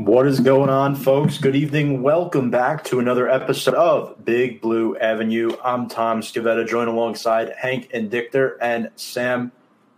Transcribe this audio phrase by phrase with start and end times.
[0.00, 1.36] What is going on, folks?
[1.36, 2.00] Good evening.
[2.00, 5.54] Welcome back to another episode of Big Blue Avenue.
[5.62, 8.10] I'm Tom Scavetta, joined alongside Hank and
[8.62, 9.52] and Sam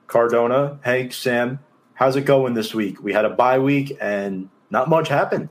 [0.09, 0.81] Cardona.
[0.83, 1.61] Hank, Sam,
[1.95, 3.01] how's it going this week?
[3.01, 5.51] We had a bye week and not much happened.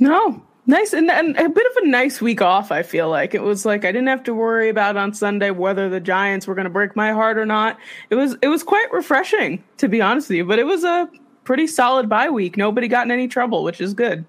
[0.00, 2.72] No, nice and, and, a bit of a nice week off.
[2.72, 5.88] I feel like it was like I didn't have to worry about on Sunday whether
[5.88, 7.78] the Giants were going to break my heart or not.
[8.10, 11.08] It was it was quite refreshing to be honest with you, but it was a
[11.50, 12.56] pretty solid bye week.
[12.56, 14.24] Nobody got in any trouble, which is good.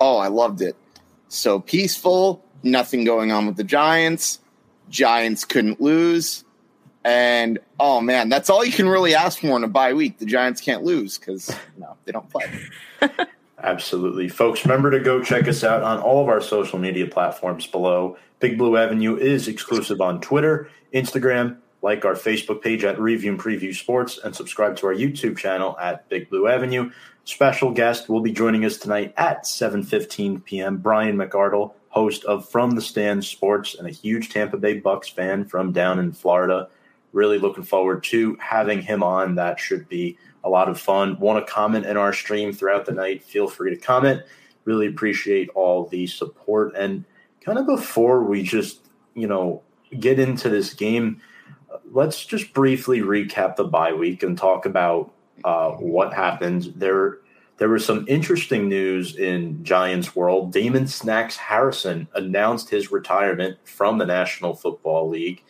[0.00, 0.74] Oh, I loved it.
[1.28, 4.40] So peaceful, nothing going on with the Giants.
[4.88, 6.46] Giants couldn't lose.
[7.04, 10.16] And oh man, that's all you can really ask for in a bye week.
[10.16, 12.46] The Giants can't lose because no, they don't play.
[13.62, 14.30] Absolutely.
[14.30, 18.16] Folks, remember to go check us out on all of our social media platforms below.
[18.38, 23.40] Big Blue Avenue is exclusive on Twitter, Instagram, like our Facebook page at Review and
[23.40, 26.90] Preview Sports, and subscribe to our YouTube channel at Big Blue Avenue.
[27.24, 30.78] Special guest will be joining us tonight at 7:15 p.m.
[30.78, 35.44] Brian McArdle, host of From the Stand Sports and a huge Tampa Bay Bucks fan
[35.44, 36.68] from down in Florida.
[37.12, 39.34] Really looking forward to having him on.
[39.34, 41.18] That should be a lot of fun.
[41.18, 43.22] Want to comment in our stream throughout the night?
[43.22, 44.22] Feel free to comment.
[44.64, 46.74] Really appreciate all the support.
[46.76, 47.04] And
[47.40, 48.80] kind of before we just,
[49.14, 49.62] you know,
[49.98, 51.20] get into this game,
[51.90, 55.12] let's just briefly recap the bye week and talk about
[55.44, 56.72] uh, what happened.
[56.76, 57.18] There,
[57.58, 60.52] there was some interesting news in Giants world.
[60.52, 65.42] Damon Snacks Harrison announced his retirement from the National Football League.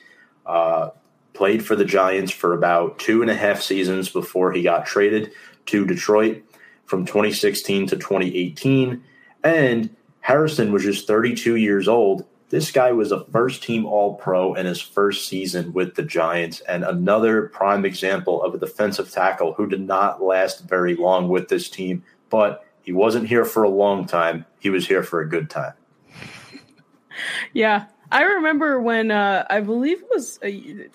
[0.46, 0.90] Uh,
[1.32, 5.32] played for the Giants for about two and a half seasons before he got traded
[5.66, 6.42] to Detroit
[6.86, 9.02] from 2016 to 2018.
[9.44, 14.54] And Harrison was just 32 years old this guy was a first team All Pro
[14.54, 19.54] in his first season with the Giants, and another prime example of a defensive tackle
[19.54, 23.68] who did not last very long with this team, but he wasn't here for a
[23.68, 24.44] long time.
[24.58, 25.74] He was here for a good time.
[27.52, 30.50] Yeah, I remember when uh, I believe it was uh,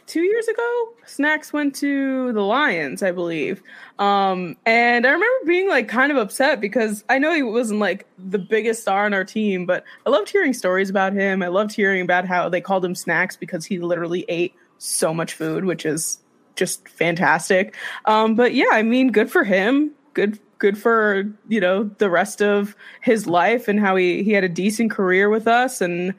[0.06, 0.90] two years ago.
[1.06, 3.64] Snacks went to the Lions, I believe,
[4.00, 8.06] um, and I remember being like kind of upset because I know he wasn't like
[8.18, 11.42] the biggest star on our team, but I loved hearing stories about him.
[11.42, 15.34] I loved hearing about how they called him Snacks because he literally ate so much
[15.34, 16.20] food, which is
[16.56, 17.76] just fantastic.
[18.06, 19.92] Um, but yeah, I mean, good for him.
[20.14, 24.44] Good good for you know the rest of his life and how he he had
[24.44, 26.14] a decent career with us and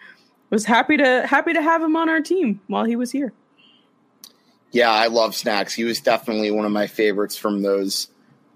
[0.51, 3.33] was happy to happy to have him on our team while he was here.
[4.73, 5.73] Yeah, I love Snacks.
[5.73, 8.09] He was definitely one of my favorites from those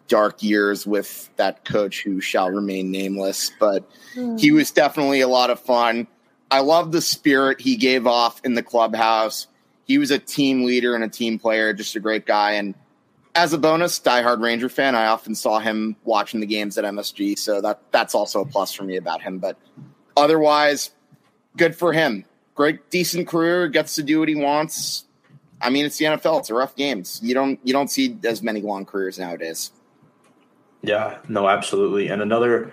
[0.09, 4.39] dark years with that coach who shall remain nameless, but mm.
[4.39, 6.07] he was definitely a lot of fun.
[6.51, 9.47] I love the spirit he gave off in the clubhouse.
[9.85, 12.53] He was a team leader and a team player, just a great guy.
[12.53, 12.75] And
[13.35, 17.39] as a bonus, diehard Ranger fan, I often saw him watching the games at MSG,
[17.39, 19.39] so that that's also a plus for me about him.
[19.39, 19.57] But
[20.17, 20.91] otherwise,
[21.57, 22.25] good for him.
[22.55, 23.69] Great, decent career.
[23.69, 25.05] Gets to do what he wants.
[25.61, 26.41] I mean, it's the NFL.
[26.41, 27.05] It's a rough game.
[27.21, 29.73] You don't you don't see as many long careers nowadays.
[30.83, 32.09] Yeah, no, absolutely.
[32.09, 32.73] And another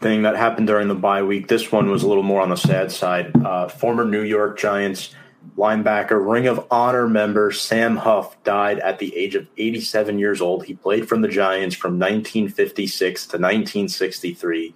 [0.00, 1.48] thing that happened during the bye week.
[1.48, 3.34] This one was a little more on the sad side.
[3.44, 5.14] Uh, former New York Giants
[5.56, 10.64] linebacker, Ring of Honor member Sam Huff died at the age of 87 years old.
[10.64, 14.74] He played from the Giants from 1956 to 1963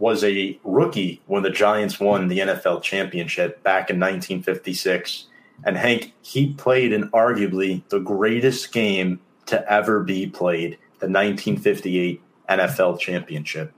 [0.00, 5.26] was a rookie when the Giants won the NFL championship back in 1956.
[5.64, 12.22] And Hank, he played in arguably the greatest game to ever be played, the 1958
[12.48, 13.72] NFL championship.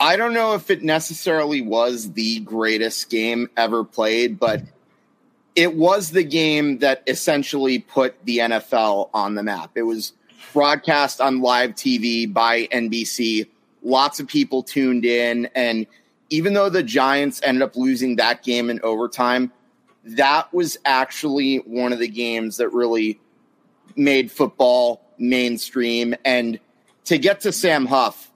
[0.00, 4.62] I don't know if it necessarily was the greatest game ever played, but
[5.54, 9.70] it was the game that essentially put the NFL on the map.
[9.76, 10.12] It was
[10.52, 13.46] broadcast on live TV by NBC
[13.84, 15.48] Lots of people tuned in.
[15.54, 15.86] And
[16.30, 19.52] even though the Giants ended up losing that game in overtime,
[20.04, 23.20] that was actually one of the games that really
[23.96, 26.14] made football mainstream.
[26.24, 26.58] And
[27.04, 28.30] to get to Sam Huff,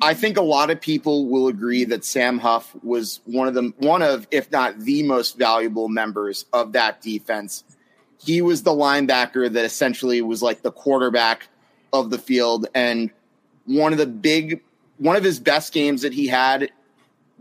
[0.00, 3.72] I think a lot of people will agree that Sam Huff was one of the
[3.78, 7.64] one of, if not the most valuable members of that defense.
[8.18, 11.48] He was the linebacker that essentially was like the quarterback
[11.92, 13.10] of the field and
[13.66, 14.62] one of the big
[15.04, 16.70] one of his best games that he had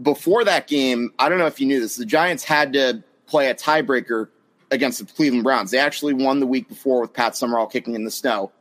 [0.02, 1.14] before that game.
[1.18, 1.96] I don't know if you knew this.
[1.96, 4.28] The Giants had to play a tiebreaker
[4.70, 5.72] against the Cleveland Browns.
[5.72, 8.52] They actually won the week before with Pat Summerall kicking in the snow.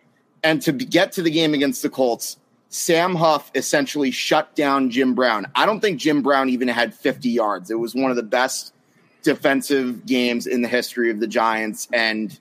[0.45, 2.37] And to get to the game against the Colts,
[2.69, 5.47] Sam Huff essentially shut down Jim Brown.
[5.57, 7.73] I don't think Jim Brown even had 50 yards.
[7.73, 8.73] It was one of the best
[9.25, 11.89] defensive games in the history of the Giants.
[11.93, 12.39] And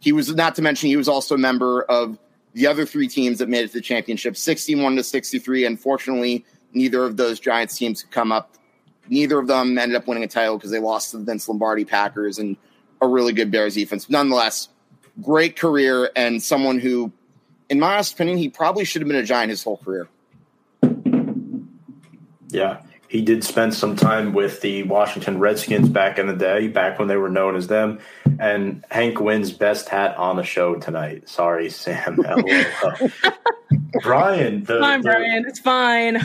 [0.00, 2.18] he was, not to mention, he was also a member of
[2.54, 5.64] the other three teams that made it to the championship, 61 to 63.
[5.64, 8.54] Unfortunately, neither of those Giants teams could come up.
[9.08, 11.84] Neither of them ended up winning a title because they lost to the Vince Lombardi
[11.84, 12.56] Packers and
[13.00, 14.10] a really good Bears defense.
[14.10, 14.68] Nonetheless,
[15.22, 17.12] great career and someone who,
[17.68, 20.08] in my opinion, he probably should have been a Giant his whole career.
[22.50, 26.98] Yeah, he did spend some time with the Washington Redskins back in the day, back
[26.98, 27.98] when they were known as them.
[28.38, 31.28] And Hank wins best hat on the show tonight.
[31.28, 32.16] Sorry, Sam.
[34.02, 36.18] Brian, the, fine, the, Brian, it's fine.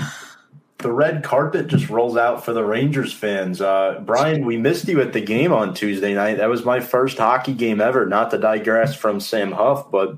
[0.80, 3.62] The red carpet just rolls out for the Rangers fans.
[3.62, 6.38] Uh, Brian, we missed you at the game on Tuesday night.
[6.38, 8.06] That was my first hockey game ever.
[8.06, 10.18] Not to digress from Sam Huff, but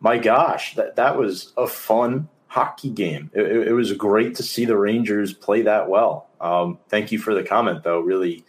[0.00, 3.30] my gosh, that that was a fun hockey game.
[3.34, 6.30] It, it, was great to see the Rangers play that well.
[6.40, 8.00] Um, thank you for the comment, though.
[8.00, 8.46] Really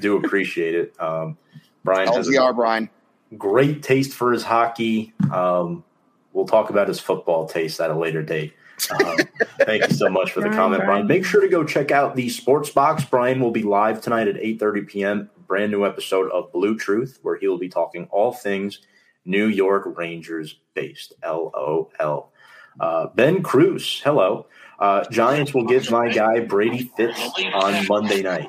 [0.00, 0.98] do appreciate it.
[0.98, 1.36] Um,
[1.84, 2.88] Brian LGR Brian.
[3.36, 5.12] Great taste for his hockey.
[5.30, 5.84] Um,
[6.32, 8.54] we'll talk about his football taste at a later date.
[8.90, 9.18] Um,
[9.66, 11.06] thank you so much for the comment, Brian.
[11.06, 13.04] Make sure to go check out the Sports Box.
[13.04, 15.30] Brian will be live tonight at 8:30 p.m.
[15.46, 18.78] Brand new episode of Blue Truth, where he will be talking all things
[19.26, 21.12] New York Rangers based.
[21.22, 22.31] LOL.
[22.80, 24.46] Uh, ben Cruz, hello.
[24.78, 27.20] Uh, Giants will give my guy Brady Fitz
[27.54, 28.48] on Monday night.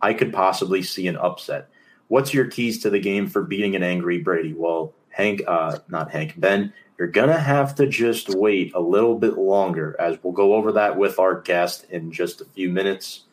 [0.00, 1.68] I could possibly see an upset.
[2.08, 4.54] What's your keys to the game for beating an angry Brady?
[4.54, 9.18] Well, Hank, uh, not Hank, Ben, you're going to have to just wait a little
[9.18, 13.24] bit longer as we'll go over that with our guest in just a few minutes.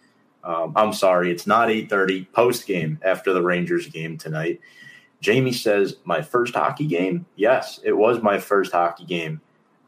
[0.44, 4.60] Um, I'm sorry, it's not 8:30 post game after the Rangers game tonight.
[5.22, 7.26] Jamie says, "My first hockey game?
[7.38, 9.40] Yes, it was my first hockey game.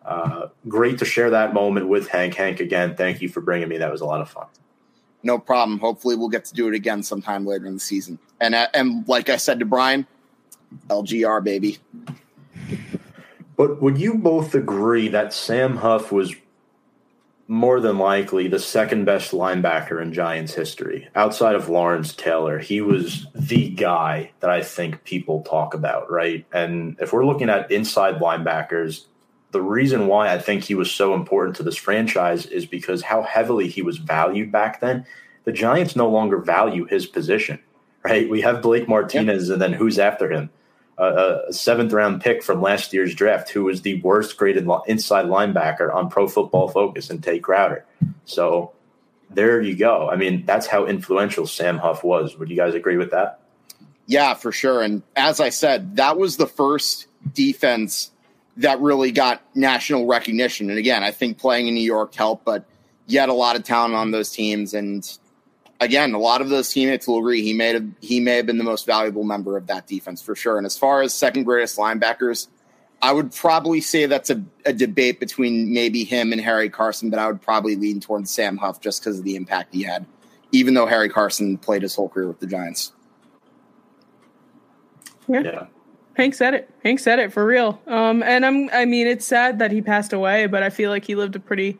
[0.05, 2.35] Uh, great to share that moment with Hank.
[2.35, 3.79] Hank, again, thank you for bringing me.
[3.79, 4.45] That was a lot of fun.
[5.23, 5.79] No problem.
[5.79, 8.19] Hopefully, we'll get to do it again sometime later in the season.
[8.39, 10.05] And uh, and like I said to Brian,
[10.87, 11.79] LGR baby.
[13.57, 16.35] But would you both agree that Sam Huff was
[17.47, 22.59] more than likely the second best linebacker in Giants history outside of Lawrence Taylor?
[22.59, 26.45] He was the guy that I think people talk about, right?
[26.51, 29.05] And if we're looking at inside linebackers,
[29.55, 33.23] the reason why I think he was so important to this franchise is because how
[33.23, 35.05] heavily he was valued back then.
[35.45, 37.59] The Giants no longer value his position,
[38.03, 38.29] right?
[38.29, 39.53] We have Blake Martinez, yep.
[39.53, 40.49] and then who's after him?
[40.97, 45.27] Uh, a seventh round pick from last year's draft, who was the worst graded inside
[45.27, 47.85] linebacker on Pro Football Focus, and Tae Crowder.
[48.25, 48.73] So
[49.29, 50.09] there you go.
[50.09, 52.37] I mean, that's how influential Sam Huff was.
[52.37, 53.39] Would you guys agree with that?
[54.05, 54.81] Yeah, for sure.
[54.81, 58.11] And as I said, that was the first defense
[58.57, 60.69] that really got national recognition.
[60.69, 62.65] And again, I think playing in New York helped, but
[63.07, 64.73] yet a lot of talent on those teams.
[64.73, 65.07] And
[65.79, 68.57] again, a lot of those teammates will agree he may have he may have been
[68.57, 70.57] the most valuable member of that defense for sure.
[70.57, 72.47] And as far as second greatest linebackers,
[73.01, 77.19] I would probably say that's a, a debate between maybe him and Harry Carson, but
[77.19, 80.05] I would probably lean towards Sam Huff just because of the impact he had,
[80.51, 82.93] even though Harry Carson played his whole career with the Giants.
[85.27, 85.41] Yeah.
[85.41, 85.65] yeah.
[86.15, 86.69] Hank said it.
[86.83, 87.81] Hank said it for real.
[87.87, 91.05] Um, and I'm, I mean, it's sad that he passed away, but I feel like
[91.05, 91.77] he lived a pretty,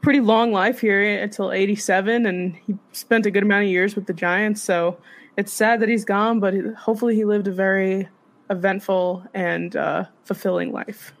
[0.00, 4.06] pretty long life here until 87, and he spent a good amount of years with
[4.06, 4.62] the Giants.
[4.62, 4.98] So
[5.36, 8.08] it's sad that he's gone, but hopefully he lived a very
[8.48, 11.12] eventful and uh, fulfilling life.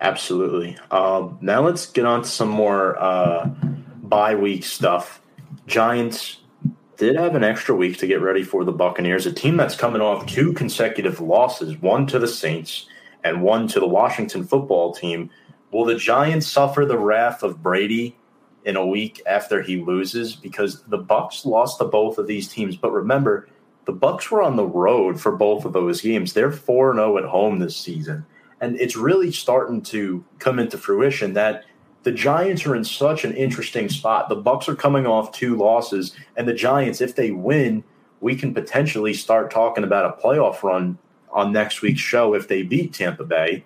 [0.00, 0.76] Absolutely.
[0.90, 3.46] Um, now let's get on to some more uh,
[4.02, 5.20] bye week stuff.
[5.66, 6.39] Giants
[7.00, 10.02] did have an extra week to get ready for the Buccaneers, a team that's coming
[10.02, 12.86] off two consecutive losses, one to the Saints
[13.24, 15.30] and one to the Washington football team.
[15.72, 18.18] Will the Giants suffer the wrath of Brady
[18.66, 20.36] in a week after he loses?
[20.36, 23.48] Because the Bucks lost to both of these teams, but remember,
[23.86, 26.34] the Bucks were on the road for both of those games.
[26.34, 28.26] They're 4-0 at home this season.
[28.60, 31.64] And it's really starting to come into fruition that
[32.02, 34.28] the Giants are in such an interesting spot.
[34.28, 37.84] The Bucks are coming off two losses, and the Giants, if they win,
[38.20, 40.98] we can potentially start talking about a playoff run
[41.30, 43.64] on next week's show if they beat Tampa Bay.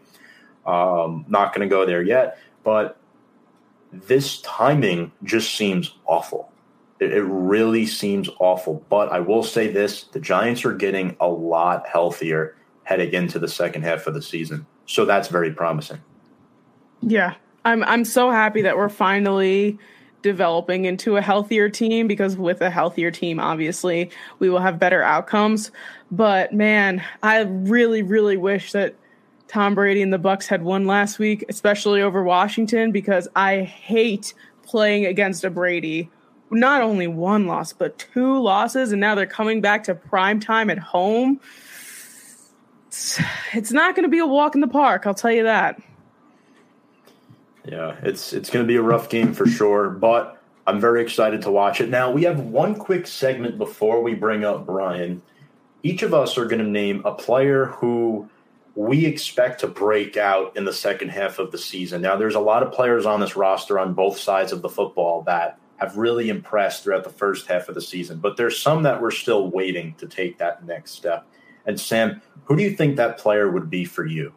[0.66, 2.96] Um, not going to go there yet, but
[3.92, 6.50] this timing just seems awful.
[7.00, 8.84] It, it really seems awful.
[8.88, 13.48] But I will say this: the Giants are getting a lot healthier heading into the
[13.48, 16.00] second half of the season, so that's very promising.
[17.02, 17.34] Yeah,
[17.64, 19.78] I'm I'm so happy that we're finally
[20.22, 25.02] developing into a healthier team because with a healthier team obviously we will have better
[25.02, 25.70] outcomes
[26.10, 28.94] but man i really really wish that
[29.48, 34.32] tom brady and the bucks had won last week especially over washington because i hate
[34.62, 36.08] playing against a brady
[36.50, 40.70] not only one loss but two losses and now they're coming back to prime time
[40.70, 41.38] at home
[42.94, 43.20] it's,
[43.52, 45.04] it's not going to be a walk in the park.
[45.04, 45.82] I'll tell you that.
[47.66, 51.42] Yeah, it's it's going to be a rough game for sure, but I'm very excited
[51.42, 51.88] to watch it.
[51.88, 55.22] Now, we have one quick segment before we bring up Brian.
[55.82, 58.28] Each of us are going to name a player who
[58.74, 62.02] we expect to break out in the second half of the season.
[62.02, 65.22] Now, there's a lot of players on this roster on both sides of the football
[65.22, 69.00] that have really impressed throughout the first half of the season, but there's some that
[69.00, 71.26] we're still waiting to take that next step.
[71.66, 74.32] And Sam, who do you think that player would be for you?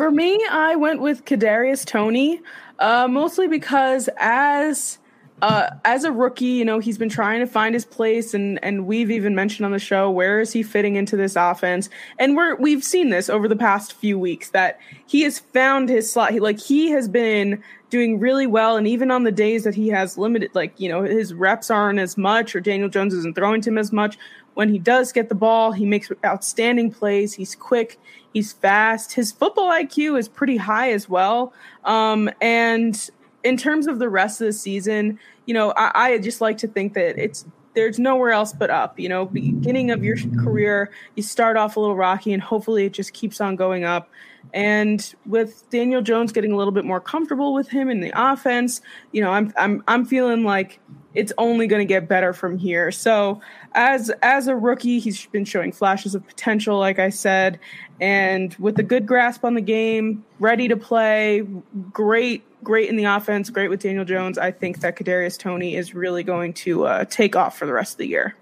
[0.00, 2.40] For me, I went with Kadarius Toney,
[2.78, 4.96] uh, mostly because as
[5.42, 8.86] uh, as a rookie, you know, he's been trying to find his place, and and
[8.86, 12.54] we've even mentioned on the show where is he fitting into this offense, and we're
[12.56, 16.32] we've seen this over the past few weeks that he has found his slot.
[16.32, 19.88] He, like he has been doing really well, and even on the days that he
[19.88, 23.60] has limited, like you know, his reps aren't as much, or Daniel Jones isn't throwing
[23.60, 24.16] to him as much.
[24.54, 27.34] When he does get the ball, he makes outstanding plays.
[27.34, 27.98] He's quick,
[28.32, 29.12] he's fast.
[29.12, 31.52] His football IQ is pretty high as well,
[31.84, 33.10] um, and
[33.42, 36.68] in terms of the rest of the season, you know, I, I just like to
[36.68, 38.98] think that it's there's nowhere else but up.
[38.98, 42.92] You know, beginning of your career, you start off a little rocky, and hopefully it
[42.92, 44.10] just keeps on going up.
[44.52, 48.80] And with Daniel Jones getting a little bit more comfortable with him in the offense,
[49.12, 50.80] you know, I'm I'm I'm feeling like
[51.14, 52.90] it's only going to get better from here.
[52.92, 53.40] So
[53.72, 57.58] as as a rookie, he's been showing flashes of potential, like I said,
[58.00, 61.46] and with a good grasp on the game, ready to play,
[61.92, 64.38] great great in the offense, great with Daniel Jones.
[64.38, 67.94] I think that Kadarius Toney is really going to uh, take off for the rest
[67.94, 68.36] of the year.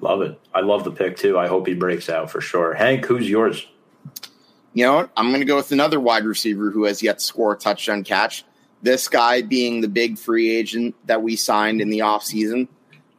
[0.00, 0.38] Love it.
[0.54, 1.38] I love the pick too.
[1.38, 2.74] I hope he breaks out for sure.
[2.74, 3.66] Hank, who's yours?
[4.74, 5.10] You know what?
[5.16, 8.04] I'm going to go with another wide receiver who has yet to score a touchdown
[8.04, 8.44] catch.
[8.82, 12.68] This guy being the big free agent that we signed in the offseason.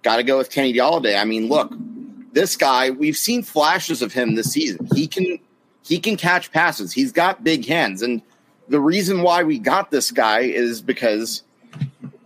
[0.01, 1.19] Got to go with Kenny Golladay.
[1.19, 1.73] I mean, look,
[2.31, 4.87] this guy, we've seen flashes of him this season.
[4.93, 5.39] He can
[5.83, 6.93] he can catch passes.
[6.93, 8.21] He's got big hands and
[8.69, 11.43] the reason why we got this guy is because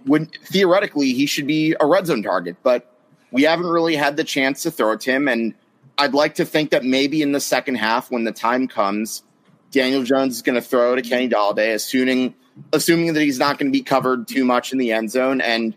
[0.05, 2.97] when theoretically he should be a red zone target, but
[3.31, 5.27] we haven't really had the chance to throw to him.
[5.27, 5.53] And
[5.97, 9.23] I'd like to think that maybe in the second half, when the time comes,
[9.71, 12.35] Daniel Jones is going to throw to Kenny Golladay, assuming
[12.71, 15.41] assuming that he's not going to be covered too much in the end zone.
[15.41, 15.75] And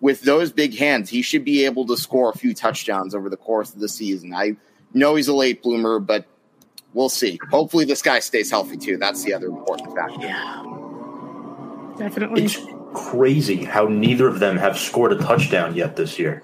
[0.00, 3.36] with those big hands, he should be able to score a few touchdowns over the
[3.36, 4.34] course of the season.
[4.34, 4.56] I
[4.94, 6.26] know he's a late bloomer, but
[6.94, 7.38] we'll see.
[7.50, 8.96] Hopefully, this guy stays healthy too.
[8.96, 10.26] That's the other important factor.
[10.26, 10.64] Yeah,
[11.98, 12.44] definitely.
[12.44, 12.58] It's
[12.94, 16.42] crazy how neither of them have scored a touchdown yet this year.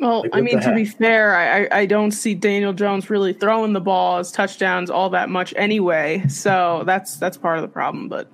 [0.00, 3.72] Well, like, I mean, to be fair, I, I don't see Daniel Jones really throwing
[3.72, 6.26] the ball as touchdowns all that much anyway.
[6.28, 8.08] So that's that's part of the problem.
[8.08, 8.28] But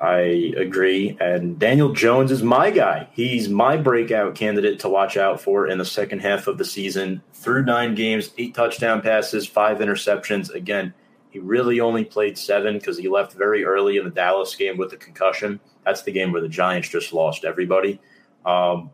[0.00, 1.16] I agree.
[1.20, 3.08] And Daniel Jones is my guy.
[3.12, 7.22] He's my breakout candidate to watch out for in the second half of the season.
[7.34, 10.54] Through nine games, eight touchdown passes, five interceptions.
[10.54, 10.94] Again,
[11.30, 14.92] he really only played seven because he left very early in the Dallas game with
[14.94, 15.60] a concussion.
[15.84, 18.00] That's the game where the Giants just lost everybody.
[18.44, 18.90] Um,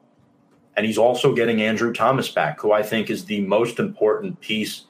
[0.77, 4.83] and he's also getting Andrew Thomas back, who I think is the most important piece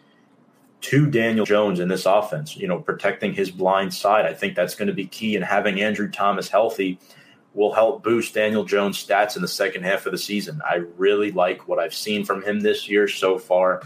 [0.82, 4.26] to Daniel Jones in this offense, you know, protecting his blind side.
[4.26, 5.36] I think that's going to be key.
[5.36, 6.98] And having Andrew Thomas healthy
[7.54, 10.60] will help boost Daniel Jones' stats in the second half of the season.
[10.68, 13.82] I really like what I've seen from him this year so far.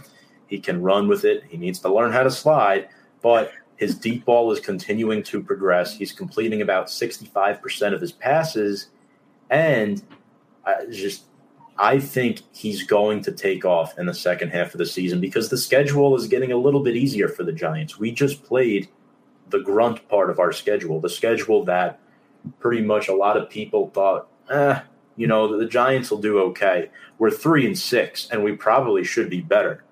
[0.46, 1.44] He can run with it.
[1.48, 2.88] He needs to learn how to slide,
[3.22, 5.96] but his deep ball is continuing to progress.
[5.96, 8.88] He's completing about 65% of his passes.
[9.48, 10.02] And
[10.66, 11.24] I just
[11.80, 15.48] I think he's going to take off in the second half of the season because
[15.48, 17.98] the schedule is getting a little bit easier for the Giants.
[17.98, 18.88] We just played
[19.48, 21.98] the grunt part of our schedule, the schedule that
[22.58, 24.80] pretty much a lot of people thought, eh,
[25.16, 26.90] you know, the Giants will do okay.
[27.18, 29.82] We're three and six, and we probably should be better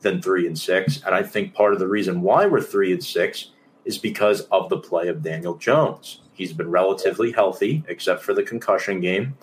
[0.00, 1.02] than three and six.
[1.06, 3.52] And I think part of the reason why we're three and six
[3.86, 6.20] is because of the play of Daniel Jones.
[6.34, 9.38] He's been relatively healthy, except for the concussion game.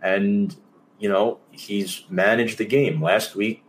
[0.00, 0.56] And
[1.02, 3.02] you know, he's managed the game.
[3.02, 3.64] Last week,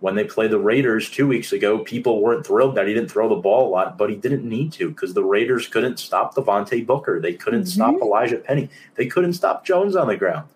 [0.00, 3.28] when they played the Raiders two weeks ago, people weren't thrilled that he didn't throw
[3.28, 6.84] the ball a lot, but he didn't need to because the Raiders couldn't stop Devontae
[6.84, 7.20] Booker.
[7.20, 7.68] They couldn't mm-hmm.
[7.68, 8.68] stop Elijhaa Penny.
[8.96, 10.48] They couldn't stop Jones on the ground.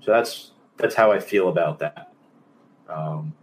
[0.00, 2.12] So that's that's how I feel about that.
[2.88, 3.34] Um,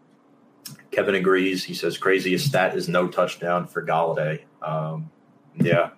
[0.91, 1.65] Kevin agrees.
[1.65, 4.43] He says craziest stat is no touchdown for Golladay.
[4.61, 5.11] Um,
[5.55, 5.89] yeah.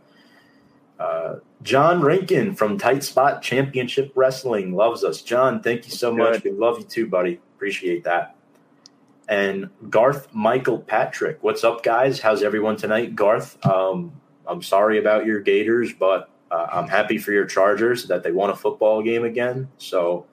[1.00, 5.22] Uh, John Rankin from Tight Spot Championship Wrestling loves us.
[5.22, 6.44] John, thank you so much.
[6.44, 7.40] We love you too, buddy.
[7.56, 8.36] Appreciate that.
[9.28, 12.20] And Garth Michael Patrick, what's up, guys?
[12.20, 13.16] How's everyone tonight?
[13.16, 14.12] Garth, um,
[14.48, 18.50] I'm sorry about your Gators, but uh, I'm happy for your Chargers that they won
[18.50, 19.70] a football game again.
[19.78, 20.26] So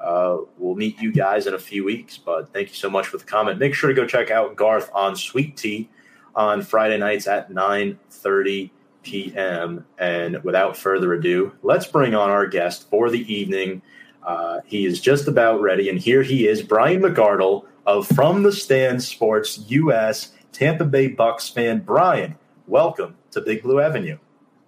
[0.00, 2.18] uh, we'll meet you guys in a few weeks.
[2.18, 3.58] But thank you so much for the comment.
[3.58, 5.88] Make sure to go check out Garth on Sweet Tea
[6.34, 8.70] on Friday nights at 9:30
[9.04, 9.84] p.m.
[9.98, 13.82] And without further ado, let's bring on our guest for the evening.
[14.22, 18.52] Uh, he is just about ready, and here he is, Brian McArdle of From the
[18.52, 21.80] Stand Sports US, Tampa Bay Bucks fan.
[21.80, 24.18] Brian, welcome to Big Blue Avenue.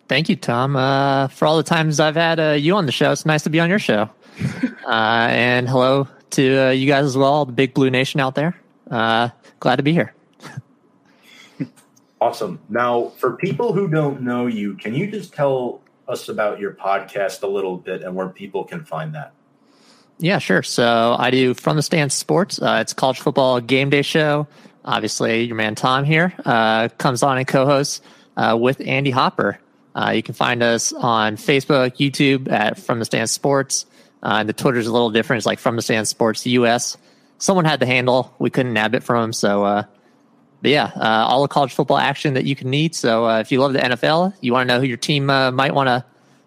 [0.09, 0.77] Thank you, Tom.
[0.77, 3.51] Uh, for all the times I've had uh, you on the show, it's nice to
[3.51, 4.11] be on your show.
[4.87, 8.55] Uh, and hello to uh, you guys as well, the Big Blue Nation out there.
[8.89, 10.15] Uh, glad to be here.
[12.21, 12.61] Awesome.
[12.69, 17.43] Now, for people who don't know you, can you just tell us about your podcast
[17.43, 19.33] a little bit and where people can find that?
[20.19, 20.63] Yeah, sure.
[20.63, 22.61] So I do From the Stand Sports.
[22.61, 24.47] Uh, it's college football game day show.
[24.85, 28.01] Obviously, your man Tom here uh, comes on and co-hosts
[28.37, 29.59] uh, with Andy Hopper.
[29.95, 33.85] Uh, you can find us on Facebook, YouTube at From the Stand Sports.
[34.23, 35.41] Uh, and the Twitter's a little different.
[35.41, 36.97] It's like From the Stand Sports US.
[37.39, 38.35] Someone had the handle.
[38.39, 39.83] We couldn't nab it from so uh,
[40.63, 42.95] but yeah, uh, all the college football action that you can need.
[42.95, 45.51] So uh, if you love the NFL, you want to know who your team uh,
[45.51, 46.05] might want to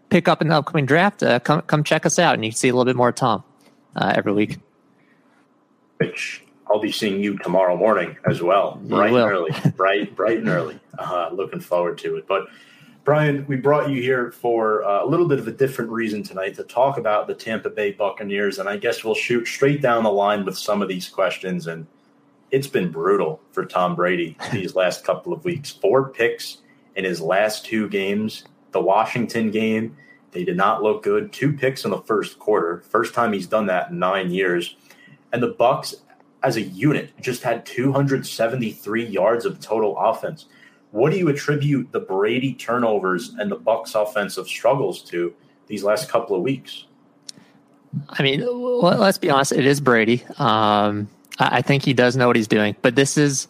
[0.09, 2.57] pick up in the upcoming draft, uh, come come check us out, and you can
[2.57, 3.43] see a little bit more of Tom
[3.95, 4.57] uh, every week.
[5.97, 9.23] Which I'll be seeing you tomorrow morning as well, You bright will.
[9.25, 10.79] and early, bright, bright and early.
[10.97, 12.27] Uh, looking forward to it.
[12.27, 12.47] But
[13.03, 16.55] Brian, we brought you here for uh, a little bit of a different reason tonight
[16.55, 20.11] to talk about the Tampa Bay Buccaneers, and I guess we'll shoot straight down the
[20.11, 21.67] line with some of these questions.
[21.67, 21.87] And
[22.51, 25.71] it's been brutal for Tom Brady these last couple of weeks.
[25.71, 26.59] Four picks
[26.95, 28.43] in his last two games.
[28.71, 29.95] The Washington game,
[30.31, 31.31] they did not look good.
[31.31, 32.81] Two picks in the first quarter.
[32.89, 34.75] First time he's done that in nine years.
[35.31, 35.95] And the Bucks,
[36.43, 40.45] as a unit, just had 273 yards of total offense.
[40.91, 45.33] What do you attribute the Brady turnovers and the Bucks offensive struggles to
[45.67, 46.85] these last couple of weeks?
[48.09, 49.51] I mean, let's be honest.
[49.51, 50.23] It is Brady.
[50.37, 51.07] Um,
[51.39, 53.47] I, think he does know what he's doing, but this is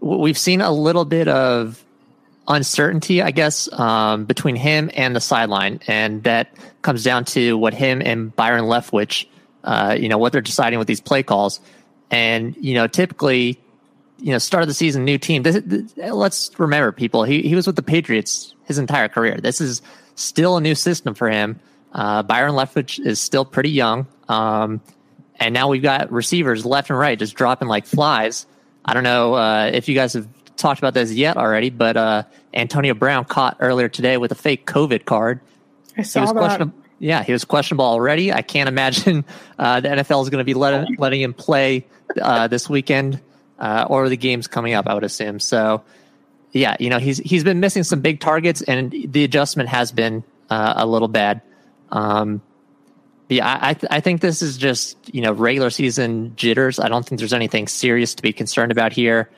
[0.00, 1.84] we've seen a little bit of
[2.46, 7.74] uncertainty, I guess, um, between him and the sideline, and that comes down to what
[7.74, 9.26] him and Byron Leftwich,
[9.64, 11.60] uh, you know, what they're deciding with these play calls,
[12.10, 13.60] and you know, typically,
[14.18, 15.42] you know, start of the season, new team.
[15.42, 19.38] This, this, let's remember, people, he he was with the Patriots his entire career.
[19.40, 19.82] This is
[20.14, 21.60] still a new system for him.
[21.92, 24.06] Uh, Byron Leftwich is still pretty young.
[24.28, 24.80] Um,
[25.38, 28.46] and now we've got receivers left and right just dropping like flies.
[28.84, 32.22] I don't know uh, if you guys have talked about this yet already, but uh,
[32.52, 35.40] Antonio Brown caught earlier today with a fake COVID card.
[35.96, 36.70] I He saw was that.
[37.00, 38.32] Yeah, he was questionable already.
[38.32, 39.24] I can't imagine
[39.58, 41.86] uh, the NFL is going to be letting letting him play
[42.20, 43.20] uh, this weekend
[43.58, 44.86] uh, or the games coming up.
[44.86, 45.84] I would assume so.
[46.52, 50.24] Yeah, you know he's he's been missing some big targets, and the adjustment has been
[50.50, 51.42] uh, a little bad.
[51.90, 52.42] Um,
[53.28, 56.78] yeah, I I, th- I think this is just you know regular season jitters.
[56.78, 59.30] I don't think there's anything serious to be concerned about here.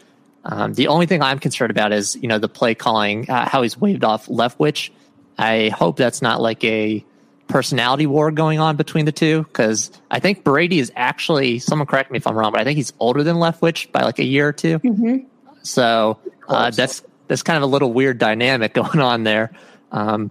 [0.45, 3.63] Um, the only thing I'm concerned about is you know the play calling, uh, how
[3.63, 4.91] he's waved off Leftwich.
[5.39, 7.05] I hope that's not like a
[7.49, 12.11] personality war going on between the two because I think Brady is actually someone correct
[12.13, 14.49] me if I'm wrong, but I think he's older than Leftwich by like a year
[14.49, 15.27] or 2 Mhm.
[15.63, 19.53] So uh, that's that's kind of a little weird dynamic going on there.
[19.93, 20.31] Um,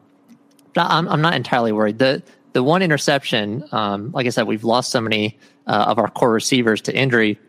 [0.75, 1.99] I'm I'm not entirely worried.
[1.99, 2.23] The
[2.59, 6.33] the one interception, um, like I said, we've lost so many uh, of our core
[6.33, 7.39] receivers to injury.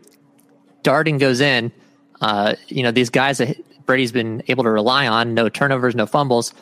[0.85, 1.73] Darden goes in.
[2.21, 5.35] Uh, you know these guys that Brady's been able to rely on.
[5.35, 6.55] No turnovers, no fumbles.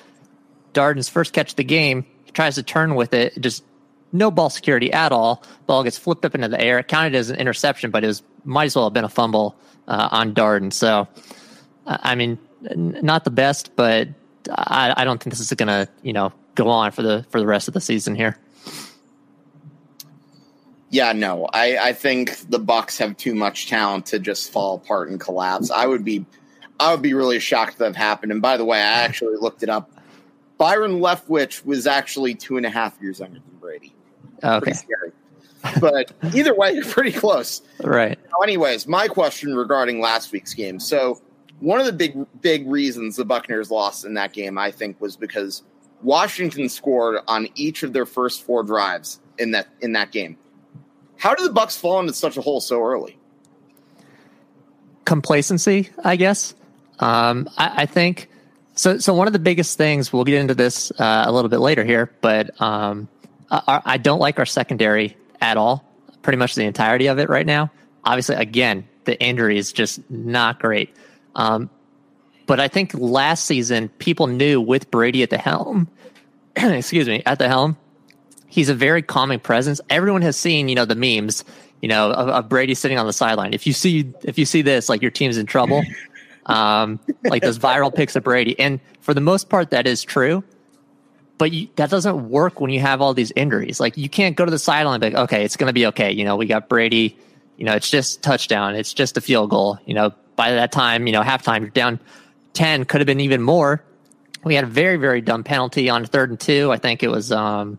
[0.72, 2.06] Darden's first catch of the game.
[2.24, 3.38] He tries to turn with it.
[3.38, 3.64] Just
[4.12, 5.42] no ball security at all.
[5.66, 6.78] Ball gets flipped up into the air.
[6.78, 9.56] It counted as an interception, but it was might as well have been a fumble
[9.86, 10.72] uh, on Darden.
[10.72, 11.06] So,
[11.86, 14.08] uh, I mean, n- not the best, but
[14.50, 17.40] I, I don't think this is going to you know go on for the for
[17.40, 18.36] the rest of the season here.
[20.90, 25.10] Yeah, no, I, I think the Bucks have too much talent to just fall apart
[25.10, 25.70] and collapse.
[25.70, 26.24] I would be,
[26.80, 28.32] I would be really shocked if that happened.
[28.32, 29.90] And by the way, I actually looked it up.
[30.56, 33.94] Byron Leftwich was actually two and a half years younger than Brady.
[34.42, 35.12] Okay, scary.
[35.78, 37.60] But either way, you're pretty close.
[37.84, 38.18] right.
[38.24, 40.80] Now, anyways, my question regarding last week's game.
[40.80, 41.20] So,
[41.60, 45.16] one of the big, big reasons the Buccaneers lost in that game, I think, was
[45.16, 45.64] because
[46.02, 50.36] Washington scored on each of their first four drives in that in that game.
[51.16, 53.18] How did the Bucks fall into such a hole so early?
[55.08, 56.54] complacency, I guess.
[57.00, 58.28] Um, I, I think
[58.74, 58.98] so.
[58.98, 61.82] So one of the biggest things we'll get into this uh, a little bit later
[61.82, 63.08] here, but um,
[63.50, 65.82] I, I don't like our secondary at all.
[66.22, 67.70] Pretty much the entirety of it right now.
[68.04, 70.94] Obviously, again, the injury is just not great.
[71.34, 71.70] Um,
[72.48, 75.86] but I think last season people knew with Brady at the helm,
[76.56, 77.76] excuse me, at the helm,
[78.48, 79.82] he's a very calming presence.
[79.90, 81.44] Everyone has seen, you know, the memes,
[81.82, 83.52] you know, of, of Brady sitting on the sideline.
[83.52, 85.84] If you see if you see this, like your team's in trouble.
[86.46, 90.42] Um, like those viral pics of Brady, and for the most part, that is true.
[91.36, 93.80] But you, that doesn't work when you have all these injuries.
[93.80, 95.84] Like you can't go to the sideline and be like, okay, it's going to be
[95.88, 96.10] okay.
[96.10, 97.18] You know, we got Brady.
[97.58, 98.76] You know, it's just touchdown.
[98.76, 99.78] It's just a field goal.
[99.84, 102.00] You know, by that time, you know, halftime, you're down
[102.58, 102.84] ten.
[102.84, 103.82] Could have been even more.
[104.44, 106.70] We had a very, very dumb penalty on third and two.
[106.70, 107.78] I think it was um,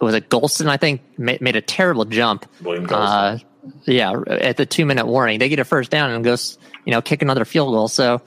[0.00, 0.68] it was a Gholston.
[0.68, 2.46] I think made, made a terrible jump.
[2.62, 3.38] William Uh,
[3.84, 7.02] yeah, at the two minute warning, they get a first down and goes, you know,
[7.02, 7.88] kick another field goal.
[7.88, 8.22] So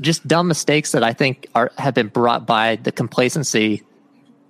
[0.00, 3.82] just dumb mistakes that I think are have been brought by the complacency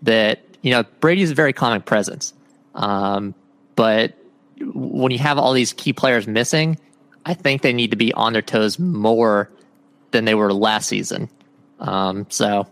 [0.03, 2.35] that you know Brady's a very common presence,
[2.75, 3.35] um,
[3.75, 4.15] but
[4.61, 6.79] when you have all these key players missing,
[7.27, 9.51] I think they need to be on their toes more
[10.13, 11.29] than they were last season.
[11.79, 12.67] Um, so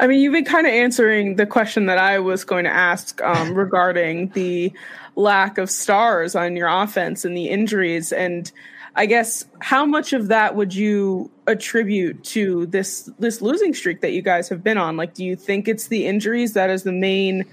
[0.00, 3.20] I mean, you've been kind of answering the question that I was going to ask
[3.22, 4.72] um, regarding the
[5.16, 8.12] lack of stars on your offense and the injuries.
[8.12, 8.50] And
[8.96, 14.12] I guess how much of that would you attribute to this this losing streak that
[14.12, 14.96] you guys have been on?
[14.96, 17.44] Like, do you think it's the injuries that is the main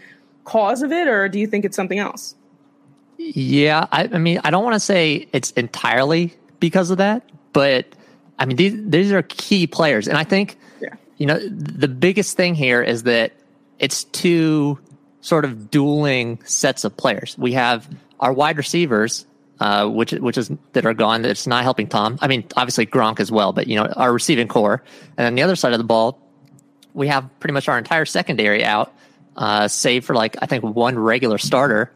[0.45, 2.35] cause of it, or do you think it's something else?
[3.17, 7.85] Yeah, I, I mean, I don't want to say it's entirely because of that, but
[8.39, 10.89] I mean, these these are key players, and I think Yeah.
[11.17, 13.33] you know the biggest thing here is that
[13.79, 14.79] it's two
[15.21, 17.35] sort of dueling sets of players.
[17.37, 17.87] We have
[18.19, 19.25] our wide receivers,
[19.59, 21.25] uh, which which is that are gone.
[21.25, 22.17] It's not helping Tom.
[22.21, 24.83] I mean, obviously Gronk as well, but you know our receiving corps,
[25.17, 26.19] and then the other side of the ball,
[26.93, 28.93] we have pretty much our entire secondary out,
[29.35, 31.91] uh, save for like I think one regular starter.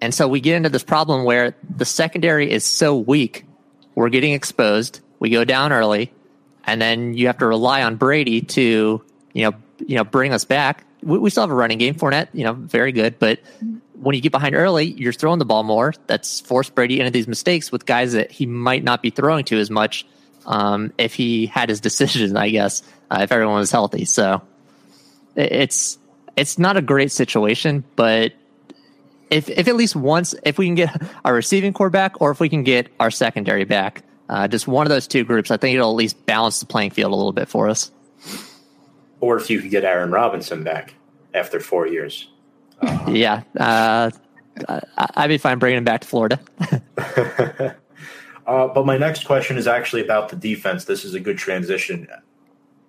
[0.00, 3.43] And so we get into this problem where the secondary is so weak,
[3.94, 5.00] we're getting exposed.
[5.18, 6.12] We go down early,
[6.64, 9.02] and then you have to rely on Brady to,
[9.32, 10.84] you know, you know, bring us back.
[11.02, 13.40] We, we still have a running game, Fournette, you know, very good, but
[13.94, 15.94] when you get behind early, you're throwing the ball more.
[16.06, 19.58] That's forced Brady into these mistakes with guys that he might not be throwing to
[19.58, 20.04] as much
[20.46, 24.04] um, if he had his decision, I guess, uh, if everyone was healthy.
[24.04, 24.42] So
[25.36, 25.98] it- it's
[26.36, 28.32] it's not a great situation, but
[29.30, 32.40] if if at least once, if we can get our receiving corps back, or if
[32.40, 35.74] we can get our secondary back, uh, just one of those two groups, I think
[35.74, 37.90] it'll at least balance the playing field a little bit for us.
[39.20, 40.94] Or if you could get Aaron Robinson back
[41.32, 42.28] after four years.
[43.06, 44.10] Yeah, uh,
[44.98, 46.40] I'd be fine bringing him back to Florida.
[48.46, 50.84] Uh, but my next question is actually about the defense.
[50.84, 52.06] This is a good transition.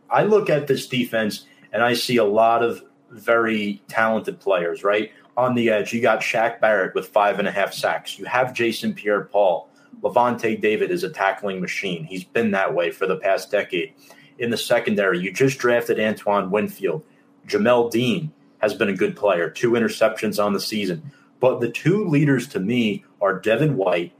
[0.09, 5.11] I look at this defense and I see a lot of very talented players, right?
[5.37, 8.17] On the edge, you got Shaq Barrett with five and a half sacks.
[8.17, 9.69] You have Jason Pierre Paul.
[10.01, 12.05] Lavonte David is a tackling machine.
[12.05, 13.93] He's been that way for the past decade.
[14.37, 17.03] In the secondary, you just drafted Antoine Winfield.
[17.47, 21.11] Jamel Dean has been a good player, two interceptions on the season.
[21.39, 24.13] But the two leaders to me are Devin White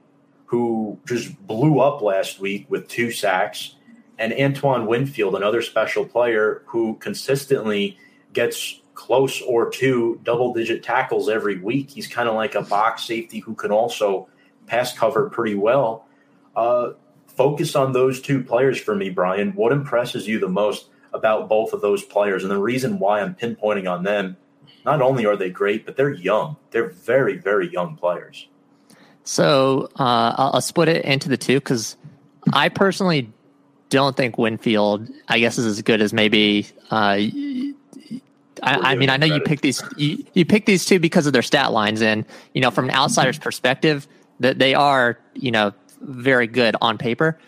[0.45, 3.75] who just blew up last week with two sacks,
[4.17, 7.97] and Antoine Winfield, another special player who consistently
[8.31, 11.91] gets close or two double digit tackles every week.
[11.91, 14.27] He's kind of like a box safety who can also
[14.65, 16.07] pass cover pretty well.
[16.55, 16.93] Uh,
[17.27, 19.51] focus on those two players for me, Brian.
[19.51, 22.43] What impresses you the most about both of those players?
[22.43, 24.37] And the reason why I'm pinpointing on them,
[24.85, 26.55] not only are they great, but they're young.
[26.71, 28.47] They're very, very young players.
[29.23, 31.97] So uh, I'll, I'll split it into the two because
[32.53, 33.31] I personally
[33.89, 36.67] don't think Winfield, I guess, is as good as maybe.
[36.91, 37.17] Uh,
[38.63, 41.33] I, I mean, I know you pick these you, you pick these two because of
[41.33, 44.07] their stat lines, and you know, from an outsider's perspective,
[44.39, 47.39] that they are you know very good on paper.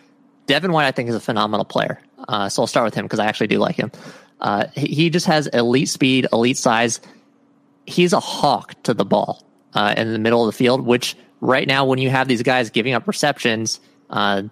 [0.48, 2.00] Devin White, I think, is a phenomenal player.
[2.28, 3.92] Uh, so I'll start with him because I actually do like him.
[4.40, 7.02] Uh, he, he just has elite speed, elite size.
[7.86, 11.68] He's a hawk to the ball uh, in the middle of the field, which right
[11.68, 14.44] now, when you have these guys giving up receptions, uh,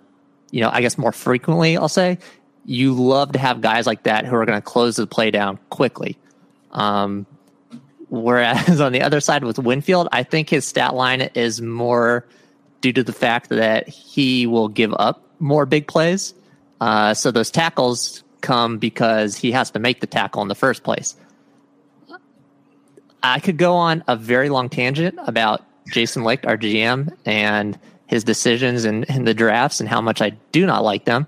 [0.52, 2.20] you know, I guess more frequently, I'll say,
[2.66, 5.60] you love to have guys like that who are going to close the play down
[5.70, 6.18] quickly.
[6.76, 7.26] Um,
[8.10, 12.26] whereas on the other side with Winfield, I think his stat line is more
[12.82, 16.36] due to the fact that he will give up more big plays.
[16.80, 20.84] Uh, so those tackles come because he has to make the tackle in the first
[20.84, 21.16] place.
[23.24, 28.24] I could go on a very long tangent about Jason Licht, our GM, and his
[28.24, 31.26] decisions in, in the drafts and how much I do not like them.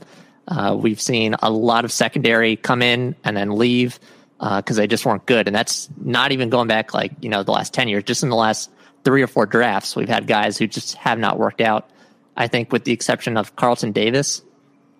[0.47, 3.99] Uh, we've seen a lot of secondary come in and then leave
[4.39, 5.47] because they just weren't good.
[5.47, 8.29] And that's not even going back like, you know, the last 10 years, just in
[8.29, 8.69] the last
[9.03, 11.89] three or four drafts, we've had guys who just have not worked out.
[12.35, 14.43] I think, with the exception of Carlton Davis,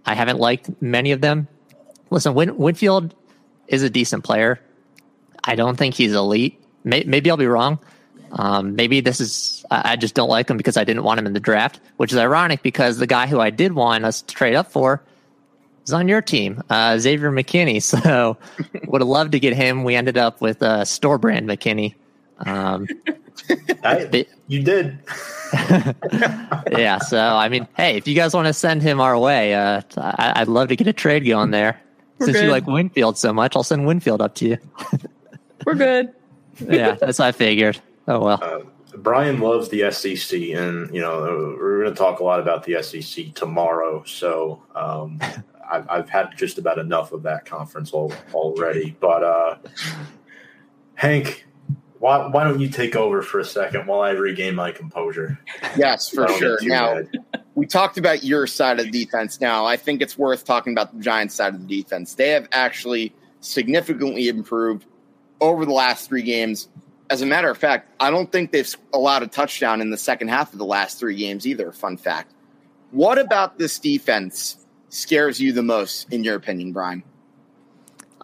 [0.05, 1.47] I haven't liked many of them.
[2.09, 3.13] Listen, Win- Winfield
[3.67, 4.59] is a decent player.
[5.43, 6.59] I don't think he's elite.
[6.83, 7.79] May, maybe I'll be wrong.
[8.31, 11.27] Um, maybe this is I, I just don't like him because I didn't want him
[11.27, 14.35] in the draft, which is ironic because the guy who I did want us to
[14.35, 15.01] trade up for
[15.87, 17.77] is on your team, uh, Xavier McKinney.
[17.87, 18.37] So
[18.85, 19.83] would have loved to get him.
[19.83, 21.95] We ended up with uh, store brand McKinney.
[22.39, 22.87] Um,
[23.83, 24.99] I, you did.
[26.71, 26.99] yeah.
[26.99, 30.39] So I mean, hey, if you guys want to send him our way, uh, I,
[30.39, 31.79] would love to get a trade going there.
[32.19, 32.45] We're Since good.
[32.45, 34.57] you like Winfield so much, I'll send Winfield up to you.
[35.65, 36.13] We're good.
[36.59, 37.79] yeah, that's what I figured.
[38.07, 38.39] Oh well.
[38.41, 38.59] Uh,
[38.97, 42.81] Brian loves the SEC, and you know we're going to talk a lot about the
[42.81, 44.03] SEC tomorrow.
[44.05, 45.19] So um,
[45.69, 48.95] I've, I've, had just about enough of that conference al- already.
[48.99, 49.57] But uh,
[50.95, 51.45] Hank,
[51.99, 55.39] why, why don't you take over for a second while I regain my composure?
[55.75, 56.59] Yes, for sure.
[56.61, 57.01] Now,
[57.55, 59.41] we talked about your side of the defense.
[59.41, 62.13] Now, I think it's worth talking about the Giants side of the defense.
[62.13, 64.85] They have actually significantly improved
[65.41, 66.69] over the last three games.
[67.09, 70.27] As a matter of fact, I don't think they've allowed a touchdown in the second
[70.27, 71.71] half of the last three games either.
[71.71, 72.33] Fun fact.
[72.91, 74.65] What about this defense
[74.97, 77.03] scares you the most, in your opinion, Brian?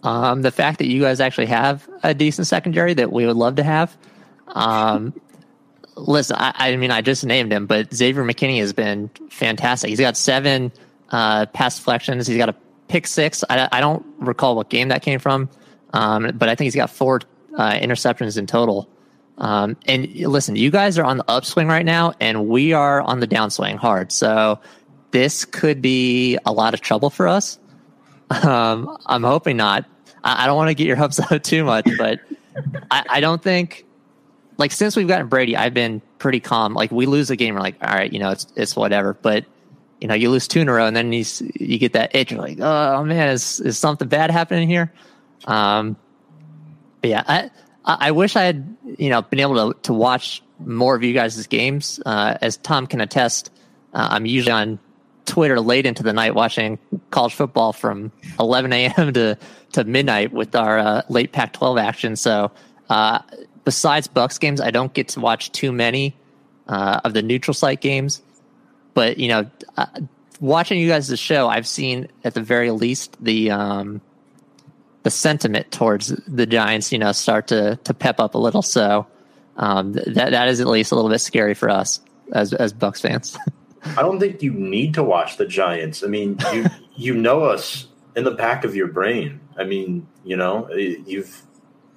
[0.01, 3.55] Um, the fact that you guys actually have a decent secondary that we would love
[3.55, 3.95] to have.
[4.47, 5.13] Um,
[5.95, 9.89] listen, I, I, mean, I just named him, but Xavier McKinney has been fantastic.
[9.89, 10.71] He's got seven
[11.09, 12.27] uh, pass deflections.
[12.27, 12.55] He's got a
[12.88, 13.43] pick six.
[13.49, 15.49] I, I don't recall what game that came from,
[15.93, 17.21] um, but I think he's got four
[17.55, 18.89] uh, interceptions in total.
[19.38, 23.19] Um, and listen, you guys are on the upswing right now, and we are on
[23.19, 24.12] the downswing hard.
[24.12, 24.59] So
[25.13, 27.60] this could be a lot of trouble for us.
[28.32, 29.86] Um, I'm hoping not.
[30.23, 32.19] I, I don't want to get your hopes up too much, but
[32.89, 33.86] I, I, don't think
[34.58, 36.73] like since we've gotten Brady, I've been pretty calm.
[36.73, 39.13] Like we lose a game, we're like, all right, you know, it's it's whatever.
[39.13, 39.45] But
[40.02, 41.23] you know, you lose two in a row, and then you
[41.54, 42.32] you get that itch.
[42.32, 44.91] You're like, oh man, is is something bad happening here?
[45.45, 45.95] Um,
[47.02, 47.52] but yeah, I
[47.86, 51.45] I wish I had you know been able to to watch more of you guys'
[51.45, 51.99] games.
[52.04, 53.52] Uh, as Tom can attest,
[53.93, 54.80] uh, I'm usually on
[55.25, 56.79] Twitter late into the night watching
[57.12, 59.13] college football from 11 a.m.
[59.13, 59.38] to,
[59.73, 62.15] to midnight with our uh, late Pac 12 action.
[62.15, 62.51] So,
[62.89, 63.19] uh,
[63.63, 66.15] besides Bucks games, I don't get to watch too many
[66.67, 68.21] uh, of the neutral site games.
[68.93, 69.86] But, you know, uh,
[70.39, 73.51] watching you guys' show, I've seen at the very least the.
[73.51, 74.01] Um,
[75.03, 78.62] the sentiment towards the Giants, you know, start to to pep up a little.
[78.62, 79.05] So
[79.57, 81.99] um, that that is at least a little bit scary for us
[82.31, 83.38] as as Bucks fans.
[83.85, 86.03] I don't think you need to watch the Giants.
[86.03, 86.65] I mean, you
[86.95, 89.39] you know us in the back of your brain.
[89.57, 91.43] I mean, you know, you've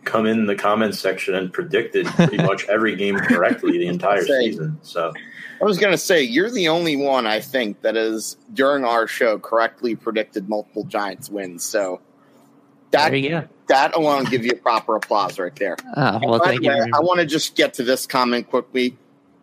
[0.05, 4.51] come in the comments section and predicted pretty much every game correctly the entire say,
[4.51, 4.79] season.
[4.83, 5.13] So
[5.61, 9.07] I was going to say you're the only one I think that has during our
[9.07, 11.65] show correctly predicted multiple Giants wins.
[11.65, 12.01] So
[12.93, 15.77] that that alone give you a proper applause right there.
[15.97, 16.91] Oh, well, thank way, you.
[16.95, 18.97] I want to just get to this comment quickly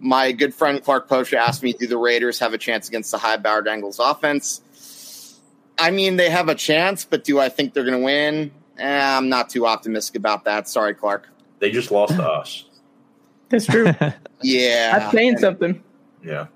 [0.03, 3.17] my good friend Clark Posha asked me, do the Raiders have a chance against the
[3.17, 5.39] high powered Bengals offense?
[5.77, 8.51] I mean, they have a chance, but do I think they're going to win?
[8.77, 10.67] Eh, I'm not too optimistic about that.
[10.67, 11.29] Sorry, Clark.
[11.59, 12.65] They just lost to us.
[13.49, 13.93] That's true.
[14.41, 14.99] yeah.
[15.01, 15.81] I'm saying something.
[16.23, 16.47] Yeah.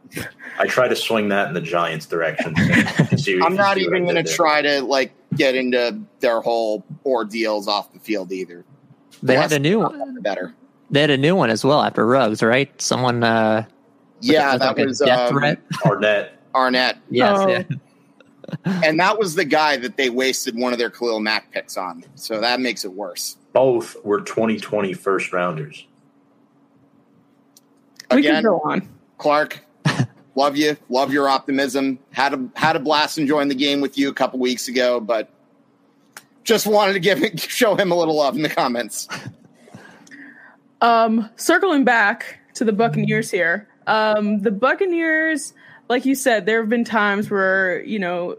[0.60, 2.54] I try to swing that in the Giants' direction.
[3.44, 8.00] I'm not even going to try to like get into their whole ordeals off the
[8.00, 8.66] field either.
[9.22, 10.22] They the had a new one.
[10.22, 10.54] Better.
[10.90, 12.70] They had a new one as well after Ruggs, right?
[12.82, 13.24] Someone.
[13.24, 13.66] Uh,
[14.22, 15.70] yeah, that was death um, threat.
[15.84, 16.30] Arnette.
[16.54, 16.98] Arnette.
[17.10, 17.38] Yes.
[17.40, 17.48] Oh.
[17.48, 18.82] Yeah.
[18.84, 22.04] and that was the guy that they wasted one of their Khalil Mack picks on.
[22.16, 23.36] So that makes it worse.
[23.52, 25.86] Both were 2020 first rounders.
[28.12, 28.88] We Again, can go on.
[29.18, 29.60] Clark,
[30.36, 30.78] love you.
[30.90, 32.00] Love your optimism.
[32.12, 35.30] Had a had a blast enjoying the game with you a couple weeks ago, but
[36.44, 39.08] just wanted to give show him a little love in the comments.
[40.82, 43.68] Um, circling back to the Buccaneers here.
[43.88, 45.54] Um, the Buccaneers,
[45.90, 48.36] like you said, there have been times where, you know,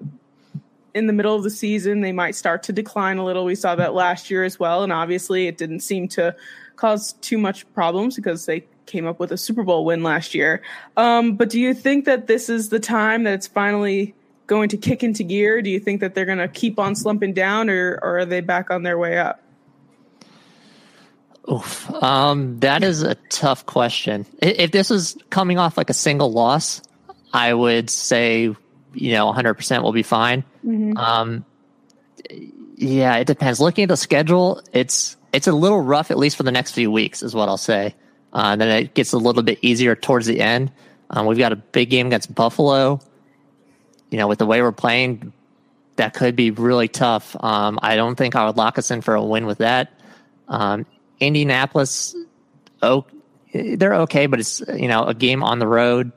[0.95, 3.45] in the middle of the season, they might start to decline a little.
[3.45, 4.83] We saw that last year as well.
[4.83, 6.35] And obviously, it didn't seem to
[6.77, 10.63] cause too much problems because they came up with a Super Bowl win last year.
[10.97, 14.15] Um, but do you think that this is the time that it's finally
[14.47, 15.61] going to kick into gear?
[15.61, 18.41] Do you think that they're going to keep on slumping down or, or are they
[18.41, 19.41] back on their way up?
[21.51, 21.91] Oof.
[22.03, 24.27] Um, that is a tough question.
[24.41, 26.83] If this is coming off like a single loss,
[27.33, 28.55] I would say,
[28.95, 30.45] you know, 100% will be fine.
[30.65, 30.97] Mm-hmm.
[30.97, 31.45] Um,
[32.77, 33.61] yeah, it depends.
[33.61, 36.91] Looking at the schedule, it's it's a little rough, at least for the next few
[36.91, 37.95] weeks, is what I'll say.
[38.33, 40.71] Uh, then it gets a little bit easier towards the end.
[41.11, 43.01] Um, we've got a big game against Buffalo.
[44.11, 45.33] You know, with the way we're playing,
[45.97, 47.37] that could be really tough.
[47.43, 49.93] Um, I don't think I would lock us in for a win with that.
[50.47, 50.87] Um,
[51.21, 52.15] Indianapolis,
[52.83, 53.07] oh,
[53.53, 56.13] they're okay, but it's you know a game on the road.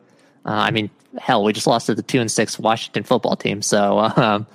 [0.45, 3.61] Uh, I mean, hell, we just lost to the two and six Washington football team,
[3.61, 4.47] so um,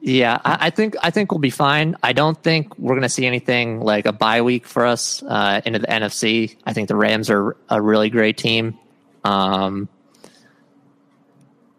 [0.00, 1.96] yeah, I, I, think I think we'll be fine.
[2.02, 5.60] I don't think we're going to see anything like a bye week for us uh,
[5.64, 6.56] into the NFC.
[6.64, 8.78] I think the Rams are a really great team.
[9.24, 9.88] Um,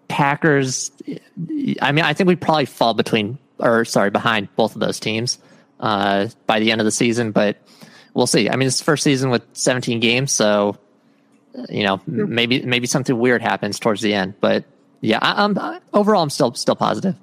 [0.08, 0.92] Packers,
[1.82, 5.38] I mean, I think we probably fall between or sorry behind both of those teams
[5.80, 7.58] uh, by the end of the season, but
[8.14, 8.50] we'll see.
[8.50, 10.78] I mean, it's the first season with 17 games, so
[11.70, 14.66] you know maybe maybe something weird happens towards the end, but
[15.02, 15.58] yeah, I, am
[15.94, 17.16] overall I'm still still positive.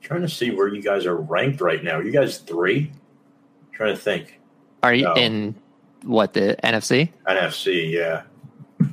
[0.00, 1.98] Trying to see where you guys are ranked right now.
[1.98, 2.92] Are you guys three?
[3.74, 4.40] trying to think.
[4.82, 5.14] Are you no.
[5.14, 5.54] in
[6.02, 7.10] what the NFC?
[7.26, 8.22] NFC, yeah.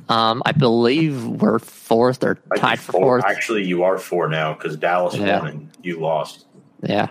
[0.08, 3.24] Um, I believe we're fourth or tied for fourth.
[3.24, 5.40] Actually, you are four now because Dallas yeah.
[5.40, 6.46] won and you lost.
[6.82, 7.10] Yeah,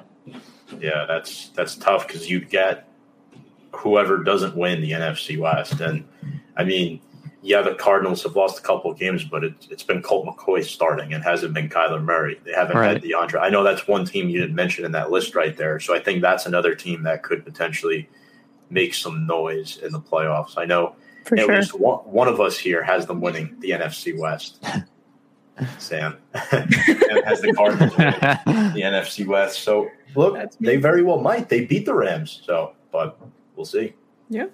[0.80, 2.88] yeah, that's that's tough because you get
[3.72, 6.08] whoever doesn't win the NFC West, and
[6.58, 7.02] I mean,
[7.42, 10.64] yeah, the Cardinals have lost a couple of games, but it, has been Colt McCoy
[10.64, 12.40] starting and hasn't been Kyler Murray.
[12.44, 12.94] They haven't right.
[12.94, 13.42] had DeAndre.
[13.42, 15.80] I know that's one team you didn't mention in that list right there.
[15.80, 18.10] So I think that's another team that could potentially
[18.70, 20.54] make some noise in the playoffs.
[20.58, 21.56] I know For at sure.
[21.56, 24.64] least one, one of us here has them winning the NFC West.
[25.78, 29.60] Sam has the Cardinals the NFC West.
[29.60, 31.50] So look, they very well might.
[31.50, 32.42] They beat the Rams.
[32.46, 33.20] So, but
[33.56, 33.94] we'll see.
[34.30, 34.48] Yeah.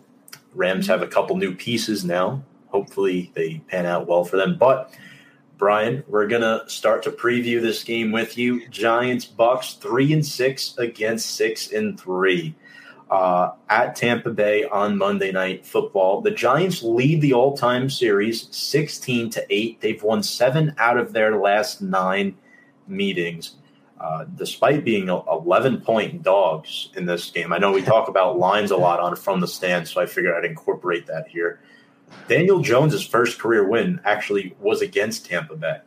[0.54, 4.58] Rams have a couple new pieces now hopefully they pan out well for them.
[4.58, 4.94] But
[5.58, 8.68] Brian, we're gonna start to preview this game with you.
[8.70, 12.56] Giants Bucks three and six against six and three.
[13.10, 16.20] Uh, at Tampa Bay on Monday Night Football.
[16.20, 19.80] The Giants lead the all-time series 16 to 8.
[19.80, 22.36] They've won 7 out of their last 9
[22.86, 23.57] meetings.
[24.00, 27.52] Uh, despite being 11 point dogs in this game.
[27.52, 30.36] I know we talk about lines a lot on from the stand, so I figured
[30.36, 31.60] I'd incorporate that here.
[32.28, 35.80] Daniel Jones's first career win actually was against Tampa Bay,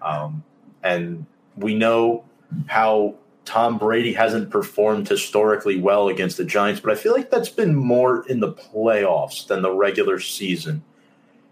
[0.00, 0.44] um,
[0.84, 1.26] and
[1.56, 2.24] we know
[2.66, 7.48] how Tom Brady hasn't performed historically well against the Giants, but I feel like that's
[7.48, 10.84] been more in the playoffs than the regular season.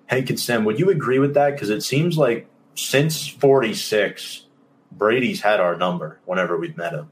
[0.07, 1.55] Hank and Sam, would you agree with that?
[1.55, 2.47] Because it seems like
[2.77, 4.44] since 46,
[4.97, 7.11] Brady's had our number whenever we've met him.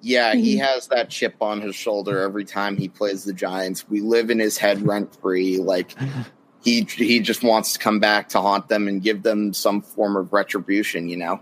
[0.00, 0.64] Yeah, he mm-hmm.
[0.64, 3.88] has that chip on his shoulder every time he plays the Giants.
[3.88, 5.58] We live in his head rent free.
[5.58, 5.94] Like
[6.62, 10.16] he he just wants to come back to haunt them and give them some form
[10.16, 11.08] of retribution.
[11.08, 11.40] You know.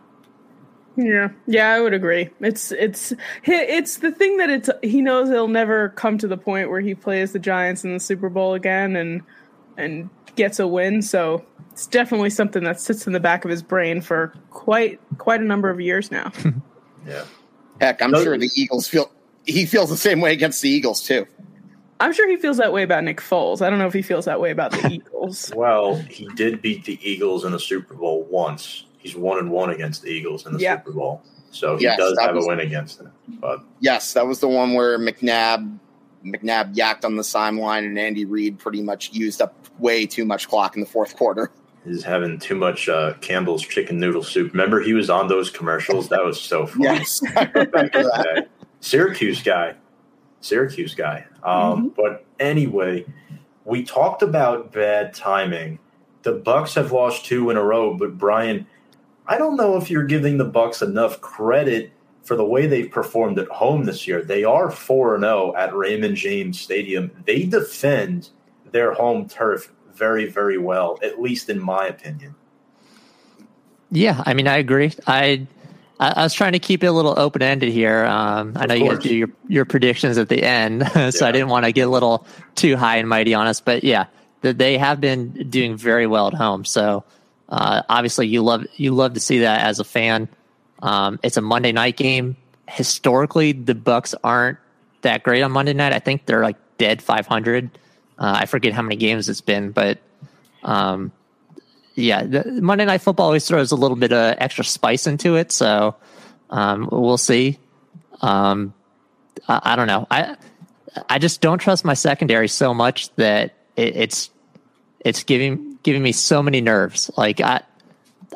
[0.96, 2.30] Yeah, yeah, I would agree.
[2.40, 6.70] It's it's it's the thing that it's he knows he'll never come to the point
[6.70, 9.22] where he plays the Giants in the Super Bowl again and
[9.76, 11.02] and gets a win.
[11.02, 15.40] So it's definitely something that sits in the back of his brain for quite quite
[15.40, 16.32] a number of years now.
[17.06, 17.24] yeah.
[17.80, 19.10] Heck, I'm sure the Eagles feel
[19.44, 21.26] he feels the same way against the Eagles too.
[22.00, 23.62] I'm sure he feels that way about Nick Foles.
[23.62, 25.52] I don't know if he feels that way about the Eagles.
[25.54, 28.86] Well, he did beat the Eagles in the Super Bowl once.
[28.98, 32.18] He's one and one against the Eagles in the Super Bowl, so he yes, does
[32.18, 33.12] have was, a win against them.
[33.28, 35.78] But yes, that was the one where McNabb
[36.24, 40.48] McNabb yacked on the sideline, and Andy Reid pretty much used up way too much
[40.48, 41.50] clock in the fourth quarter
[41.84, 44.52] He's having too much uh, Campbell's chicken noodle soup.
[44.52, 46.08] Remember, he was on those commercials.
[46.08, 46.84] That was so funny.
[46.84, 47.20] Yes.
[48.80, 49.74] Syracuse guy,
[50.40, 51.26] Syracuse guy.
[51.42, 51.88] Um, mm-hmm.
[51.88, 53.04] But anyway,
[53.66, 55.78] we talked about bad timing.
[56.22, 58.66] The Bucks have lost two in a row, but Brian,
[59.26, 61.92] I don't know if you're giving the Bucks enough credit
[62.24, 64.22] for the way they've performed at home this year.
[64.22, 67.10] They are four and zero oh at Raymond James Stadium.
[67.24, 68.30] They defend
[68.70, 72.34] their home turf very, very well, at least in my opinion.
[73.90, 74.92] Yeah, I mean, I agree.
[75.06, 75.46] I
[76.00, 78.04] I, was trying to keep it a little open ended here.
[78.04, 81.26] Um, I know you guys do your, your predictions at the end, so yeah.
[81.26, 83.60] I didn't want to get a little too high and mighty on us.
[83.60, 84.06] But yeah,
[84.40, 86.64] they have been doing very well at home.
[86.64, 87.04] So
[87.48, 90.28] uh, obviously, you love you love to see that as a fan.
[90.84, 92.36] Um, it's a Monday night game.
[92.68, 94.58] Historically, the Bucks aren't
[95.00, 95.94] that great on Monday night.
[95.94, 97.70] I think they're like dead 500.
[98.18, 99.98] Uh, I forget how many games it's been, but
[100.62, 101.10] um,
[101.94, 105.50] yeah, Monday Night Football always throws a little bit of extra spice into it.
[105.52, 105.96] So
[106.50, 107.58] um, we'll see.
[108.20, 108.74] Um,
[109.48, 110.06] I, I, don't know.
[110.10, 110.36] I
[111.08, 114.30] I just don't trust my secondary so much that it, it's
[115.00, 117.10] it's giving giving me so many nerves.
[117.16, 117.62] Like I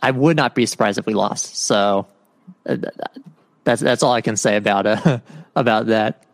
[0.03, 1.57] I would not be surprised if we lost.
[1.57, 2.07] So
[3.65, 5.21] that's that's all I can say about uh,
[5.57, 6.25] about that.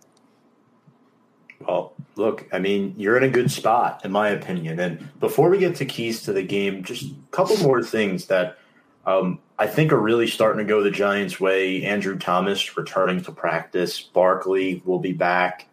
[1.60, 4.78] Well, look, I mean, you're in a good spot, in my opinion.
[4.80, 8.58] And before we get to keys to the game, just a couple more things that
[9.06, 11.84] um, I think are really starting to go the Giants' way.
[11.84, 14.00] Andrew Thomas returning to practice.
[14.00, 15.68] Barkley will be back,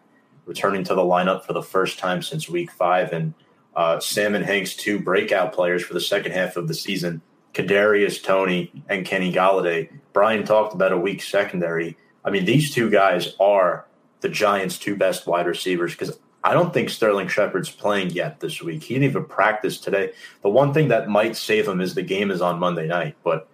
[0.46, 3.12] returning to the lineup for the first time since week five.
[3.12, 3.34] And
[3.74, 7.22] uh, Salmon Hanks, two breakout players for the second half of the season.
[7.54, 9.90] Kadarius Toney and Kenny Golladay.
[10.12, 11.96] Brian talked about a weak secondary.
[12.24, 13.86] I mean, these two guys are
[14.20, 18.62] the Giants' two best wide receivers because I don't think Sterling Shepard's playing yet this
[18.62, 18.82] week.
[18.82, 20.12] He didn't even practice today.
[20.42, 23.48] The one thing that might save him is the game is on Monday night, but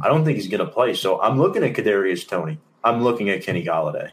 [0.00, 0.94] I don't think he's going to play.
[0.94, 2.58] So I'm looking at Kadarius Toney.
[2.82, 4.10] I'm looking at Kenny Golladay.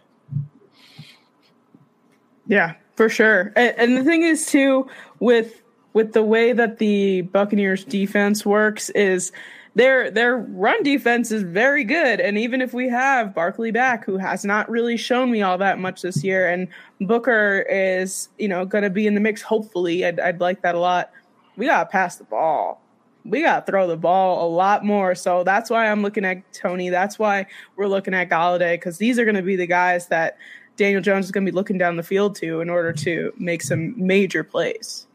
[2.47, 3.53] Yeah, for sure.
[3.55, 4.87] And, and the thing is too
[5.19, 5.60] with
[5.93, 9.31] with the way that the Buccaneers defense works is
[9.75, 12.19] their their run defense is very good.
[12.19, 15.79] And even if we have Barkley back who has not really shown me all that
[15.79, 16.67] much this year and
[16.99, 20.75] Booker is you know going to be in the mix hopefully I'd, I'd like that
[20.75, 21.11] a lot.
[21.55, 22.81] We got to pass the ball.
[23.23, 25.13] We got to throw the ball a lot more.
[25.15, 26.89] So that's why I'm looking at Toney.
[26.89, 30.37] that's why we're looking at Golladay cuz these are going to be the guys that
[30.75, 33.61] Daniel Jones is going to be looking down the field to in order to make
[33.61, 35.05] some major plays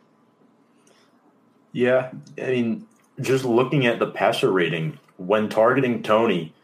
[1.77, 2.87] yeah I mean
[3.21, 6.55] just looking at the passer rating, when targeting Toney,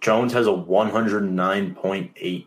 [0.00, 2.46] Jones has a 109.8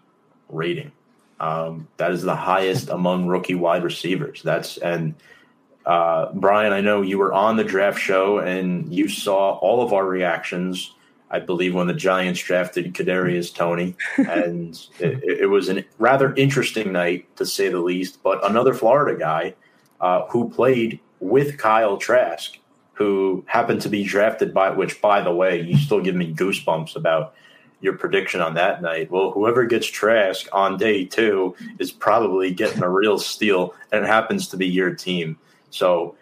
[0.49, 0.91] rating.
[1.39, 4.41] Um, that is the highest among rookie wide receivers.
[4.43, 5.16] That's and
[5.86, 9.93] uh, Brian, I know you were on the draft show and you saw all of
[9.93, 10.93] our reactions.
[11.32, 16.91] I believe when the Giants drafted Kadarius Toney, and it, it, was a rather interesting
[16.91, 18.24] night to say the least.
[18.24, 19.53] But another Florida guy
[20.02, 22.58] uh, who played with Kyle Trask,
[22.93, 26.95] who happened to be drafted by, which, by the way, you still give me goosebumps
[26.95, 27.34] about
[27.82, 29.10] your prediction on that night.
[29.10, 34.08] Well, whoever gets Trask on day two is probably getting a real steal, and it
[34.08, 35.38] happens to be your team.
[35.70, 36.16] So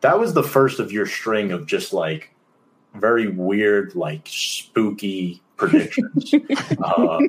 [0.00, 2.34] that was the first of your string of just like
[2.94, 6.34] very weird, like spooky predictions.
[6.82, 7.20] uh,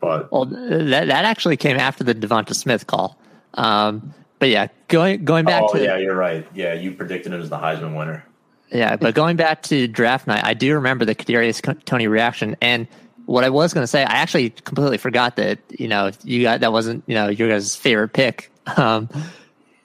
[0.00, 3.18] but well, that that actually came after the DeVonta Smith call.
[3.54, 6.46] Um, but yeah, going going back oh, to yeah, you're right.
[6.54, 8.24] Yeah, you predicted him as the Heisman winner.
[8.72, 12.88] Yeah, but going back to draft night, I do remember the Kadarius Toney reaction, and
[13.26, 16.60] what I was going to say, I actually completely forgot that you know you got
[16.60, 19.08] that wasn't you know your guys' favorite pick, um,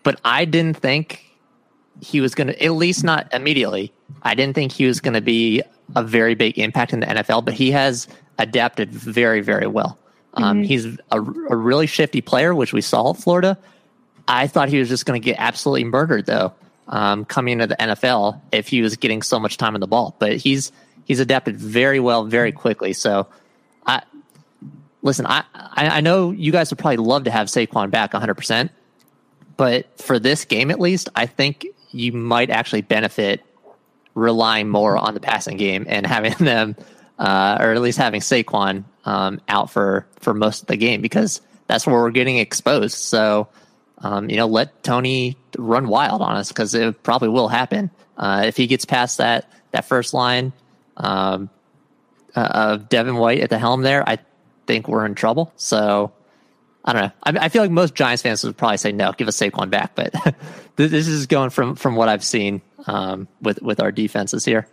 [0.04, 1.22] but I didn't think
[2.02, 3.94] he was going to at least not immediately.
[4.24, 5.64] I didn't think he was going to be
[5.96, 8.08] a very big impact in the NFL, but he has
[8.40, 10.00] adapted very very well.
[10.36, 10.64] Um, mm-hmm.
[10.64, 13.58] He's a, a really shifty player, which we saw at Florida,
[14.28, 16.54] I thought he was just going to get absolutely murdered though,
[16.88, 20.16] um, coming into the NFL if he was getting so much time on the ball.
[20.20, 20.72] But he's
[21.06, 22.94] he's adapted very well, very quickly.
[22.94, 23.28] So,
[23.86, 24.02] I
[25.02, 25.26] listen.
[25.28, 28.72] I I know you guys would probably love to have Saquon back 100, percent
[29.58, 33.42] but for this game at least, I think you might actually benefit
[34.14, 36.76] relying more on the passing game and having them,
[37.20, 41.42] uh, or at least having Saquon um, out for for most of the game because
[41.68, 42.98] that's where we're getting exposed.
[42.98, 43.48] So
[44.00, 47.92] um, you know, let Toney run wild on us because it probably will happen.
[48.18, 50.54] Uh, if he gets past that that first line
[50.98, 51.50] um,
[52.36, 54.20] uh, of Devin White at the helm there, I
[54.68, 55.52] think we're in trouble.
[55.56, 56.12] So
[56.84, 57.12] I don't know.
[57.24, 59.96] I, I, feel like most Giants fans would probably say no, give us Saquon back.
[59.96, 60.14] But
[60.76, 64.68] this is going from from what I've seen um, with with our defenses here.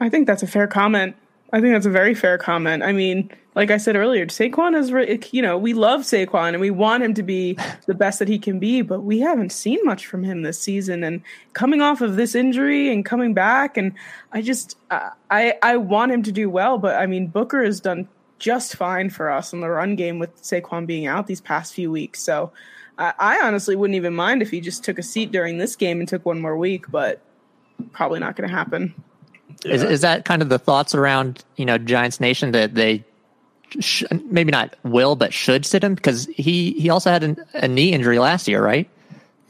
[0.00, 1.16] I think that's a fair comment.
[1.52, 2.82] I think that's a very fair comment.
[2.82, 6.60] I mean, like I said earlier, Saquon is, re- you know, we love Saquon and
[6.60, 9.78] we want him to be the best that he can be, but we haven't seen
[9.84, 11.04] much from him this season.
[11.04, 11.22] And
[11.52, 13.92] coming off of this injury and coming back, and
[14.32, 17.80] I just, uh, I, I want him to do well, but I mean, Booker has
[17.80, 18.08] done
[18.40, 21.90] just fine for us in the run game with Saquon being out these past few
[21.90, 22.20] weeks.
[22.20, 22.52] So
[22.98, 26.08] I honestly wouldn't even mind if he just took a seat during this game and
[26.08, 27.20] took one more week, but
[27.92, 28.94] probably not going to happen.
[29.64, 29.74] Yeah.
[29.74, 33.04] Is is that kind of the thoughts around you know Giants Nation that they
[33.80, 37.68] sh- maybe not will but should sit him because he he also had an, a
[37.68, 38.88] knee injury last year, right?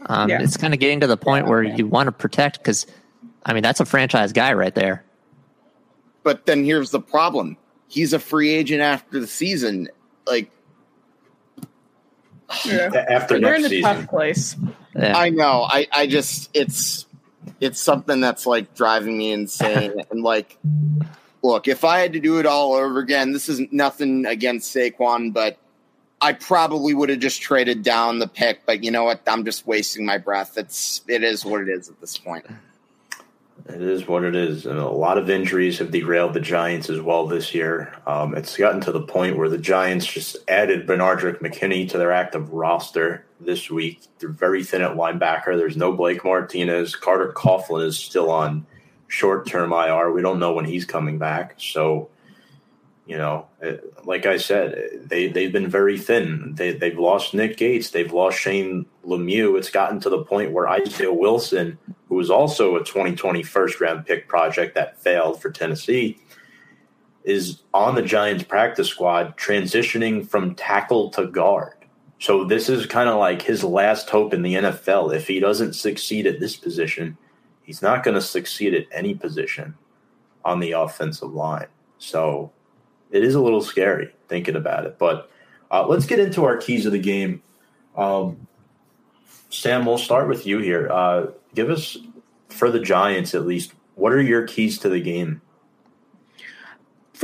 [0.06, 0.42] Um, yeah.
[0.42, 2.86] It's kind of getting to the point yeah, where you want to protect because
[3.44, 5.04] I mean that's a franchise guy right there.
[6.22, 7.56] But then here's the problem:
[7.88, 9.88] he's a free agent after the season.
[10.26, 10.50] Like
[12.64, 12.90] yeah.
[13.08, 13.82] after You're next in a season.
[13.82, 14.56] tough place.
[14.94, 15.16] Yeah.
[15.16, 15.66] I know.
[15.68, 17.03] I I just it's
[17.60, 19.94] it's something that's like driving me insane.
[20.10, 20.58] and like,
[21.42, 25.32] look, if I had to do it all over again, this is nothing against Saquon,
[25.32, 25.58] but
[26.20, 28.64] I probably would have just traded down the pick.
[28.66, 29.20] But you know what?
[29.26, 30.56] I'm just wasting my breath.
[30.56, 32.46] It's it is what it is at this point.
[33.66, 37.00] It is what it is, and a lot of injuries have derailed the Giants as
[37.00, 37.94] well this year.
[38.06, 42.12] Um, it's gotten to the point where the Giants just added Benardrick McKinney to their
[42.12, 44.00] active roster this week.
[44.18, 45.56] They're very thin at linebacker.
[45.56, 46.96] There's no Blake Martinez.
[46.96, 48.66] Carter Coughlin is still on
[49.08, 50.12] short-term IR.
[50.12, 51.54] We don't know when he's coming back.
[51.58, 52.10] So,
[53.06, 53.74] you know, uh,
[54.04, 56.54] like I said, they they've been very thin.
[56.56, 57.90] They they've lost Nick Gates.
[57.90, 59.58] They've lost Shane Lemieux.
[59.58, 61.78] It's gotten to the point where Isaiah Wilson,
[62.08, 66.18] who was also a 2020 first round pick project that failed for Tennessee,
[67.24, 71.83] is on the Giants practice squad, transitioning from tackle to guard.
[72.24, 75.14] So this is kind of like his last hope in the NFL.
[75.14, 77.18] If he doesn't succeed at this position,
[77.64, 79.74] he's not going to succeed at any position
[80.42, 81.66] on the offensive line.
[81.98, 82.50] So
[83.10, 84.98] it is a little scary thinking about it.
[84.98, 85.30] But
[85.70, 87.42] uh, let's get into our keys of the game.
[87.94, 88.46] Um,
[89.50, 90.88] Sam, we'll start with you here.
[90.90, 91.98] Uh, give us,
[92.48, 95.42] for the Giants at least, what are your keys to the game?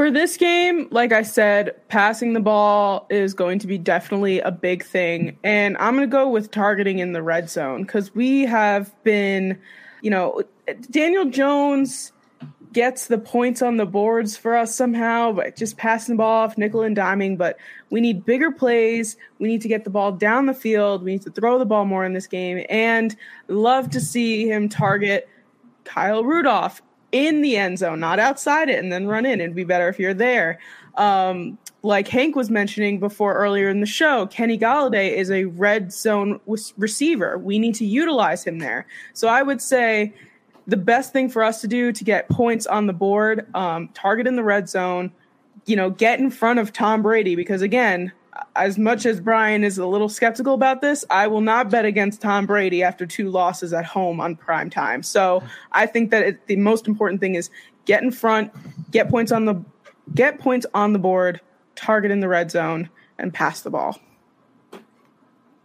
[0.01, 4.51] For this game, like I said, passing the ball is going to be definitely a
[4.51, 5.37] big thing.
[5.45, 9.61] And I'm going to go with targeting in the red zone because we have been,
[10.01, 10.43] you know,
[10.91, 12.13] Daniel Jones
[12.73, 16.57] gets the points on the boards for us somehow, but just passing the ball off,
[16.57, 17.37] nickel and diming.
[17.37, 17.59] But
[17.91, 19.19] we need bigger plays.
[19.39, 21.03] We need to get the ball down the field.
[21.03, 22.65] We need to throw the ball more in this game.
[22.71, 23.15] And
[23.49, 25.29] love to see him target
[25.85, 26.81] Kyle Rudolph
[27.13, 29.41] in the end zone, not outside it, and then run in.
[29.41, 30.59] It'd be better if you're there.
[30.97, 35.93] Um, like Hank was mentioning before earlier in the show, Kenny Golladay is a red
[35.93, 36.41] zone
[36.77, 37.39] receiver.
[37.39, 38.87] We need to utilize him there.
[39.15, 40.13] So I would say
[40.67, 44.27] the best thing for us to do to get points on the board, um, target
[44.27, 45.11] in the red zone,
[45.67, 48.13] you know, get in front of Tom Brady because again,
[48.57, 52.21] as much as Brian is a little skeptical about this, I will not bet against
[52.21, 55.03] Tom Brady after two losses at home on prime time.
[55.03, 57.51] So I think that it, the most important thing is
[57.85, 58.53] get in front,
[58.91, 59.63] get points on the
[60.15, 61.41] get points on the board,
[61.75, 63.99] target in the red zone, and pass the ball.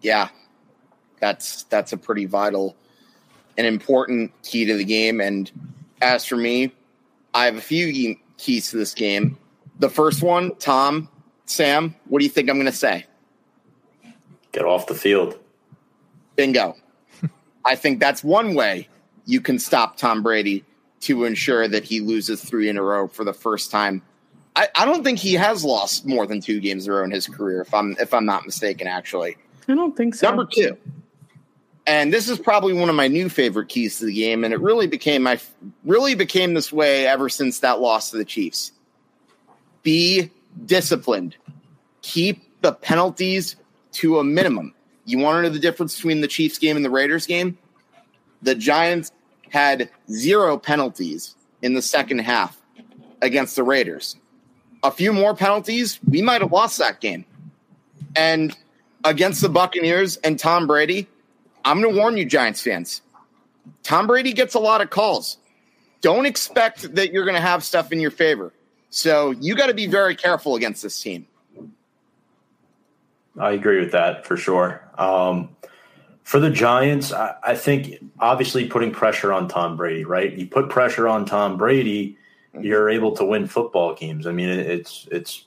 [0.01, 0.30] Yeah,
[1.20, 2.76] that's that's a pretty vital
[3.57, 5.22] an important key to the game.
[5.22, 5.51] And
[6.01, 6.74] as for me,
[7.34, 9.38] I have a few keys to this game.
[9.80, 11.09] The first one, Tom,
[11.45, 13.05] Sam, what do you think I'm going to say?
[14.51, 15.37] Get off the field.
[16.35, 16.75] Bingo.
[17.65, 18.87] I think that's one way
[19.25, 20.63] you can stop Tom Brady
[21.01, 24.01] to ensure that he loses three in a row for the first time.
[24.55, 27.11] I, I don't think he has lost more than two games in a row in
[27.11, 28.87] his career, if I'm if I'm not mistaken.
[28.87, 29.37] Actually,
[29.67, 30.27] I don't think so.
[30.27, 30.77] Number two,
[31.87, 34.59] and this is probably one of my new favorite keys to the game and it
[34.59, 35.39] really became my
[35.83, 38.71] really became this way ever since that loss to the chiefs
[39.83, 40.31] be
[40.66, 41.36] disciplined
[42.01, 43.56] keep the penalties
[43.91, 44.74] to a minimum
[45.06, 47.58] you want to know the difference between the chiefs game and the raiders game
[48.41, 49.12] the giants
[49.49, 52.62] had zero penalties in the second half
[53.22, 54.16] against the raiders
[54.84, 57.26] a few more penalties we might have lost that game
[58.16, 58.58] and
[59.03, 61.08] against the buccaneers and tom brady
[61.66, 63.01] I'm going to warn you, Giants fans.
[63.82, 65.38] Tom Brady gets a lot of calls.
[66.01, 68.53] Don't expect that you're going to have stuff in your favor.
[68.95, 71.27] So you got to be very careful against this team.
[73.37, 74.87] I agree with that for sure.
[74.97, 75.49] Um,
[76.23, 80.31] for the Giants, I, I, think obviously putting pressure on Tom Brady, right?
[80.31, 82.17] You put pressure on Tom Brady,
[82.57, 84.25] you're able to win football games.
[84.25, 85.45] I mean, it's it's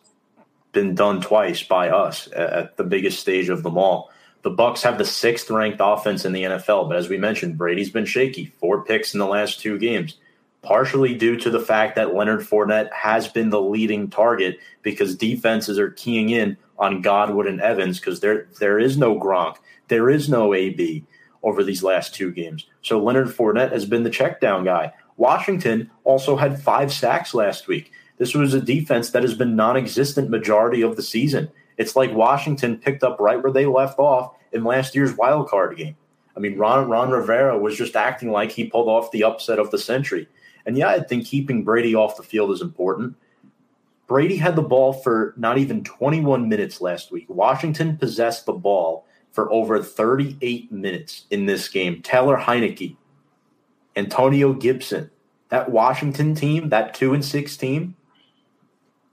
[0.73, 4.11] been done twice by us at the biggest stage of them all.
[4.43, 7.91] The Bucks have the sixth ranked offense in the NFL, but as we mentioned, Brady's
[7.91, 8.53] been shaky.
[8.61, 10.19] Four picks in the last two games,
[10.63, 15.79] partially due to the fact that Leonard Fournette has been the leading target because defenses
[15.79, 19.57] are keying in on Godwin and Evans because there there is no Gronk,
[19.89, 21.05] there is no AB
[21.43, 22.67] over these last two games.
[22.83, 24.93] So Leonard Fournette has been the check down guy.
[25.17, 27.93] Washington also had five sacks last week.
[28.19, 31.49] This was a defense that has been non-existent majority of the season.
[31.77, 35.77] It's like Washington picked up right where they left off in last year's wild card
[35.77, 35.97] game.
[36.37, 39.71] I mean, Ron, Ron Rivera was just acting like he pulled off the upset of
[39.71, 40.29] the century.
[40.69, 43.17] And yeah, I think keeping Brady off the field is important.
[44.07, 47.25] Brady had the ball for not even 21 minutes last week.
[47.27, 52.03] Washington possessed the ball for over 38 minutes in this game.
[52.03, 52.97] Taylor Heinicke,
[53.97, 55.11] Antonio Gibson,
[55.49, 57.97] that Washington team, that two and six team,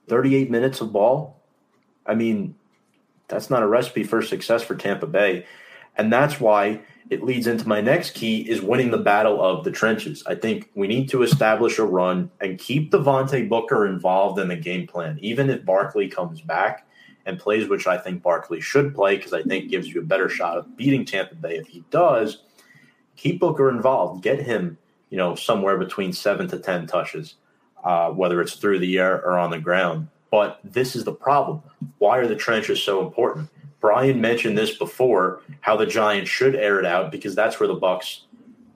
[0.09, 1.41] 38 minutes of ball.
[2.05, 2.55] I mean,
[3.29, 5.45] that's not a recipe for success for Tampa Bay.
[5.95, 9.71] And that's why it leads into my next key is winning the battle of the
[9.71, 10.23] trenches.
[10.25, 14.55] I think we need to establish a run and keep Devontae Booker involved in the
[14.55, 16.87] game plan, even if Barkley comes back
[17.25, 20.29] and plays, which I think Barkley should play because I think gives you a better
[20.29, 22.43] shot of beating Tampa Bay if he does.
[23.15, 24.77] Keep Booker involved, get him
[25.09, 27.35] you know, somewhere between seven to 10 touches,
[27.83, 30.07] uh, whether it's through the air or on the ground.
[30.31, 31.63] But this is the problem.
[31.99, 33.49] Why are the trenches so important?
[33.85, 37.75] Brian mentioned this before, how the Giants should air it out because that's where the
[37.75, 38.23] Bucks'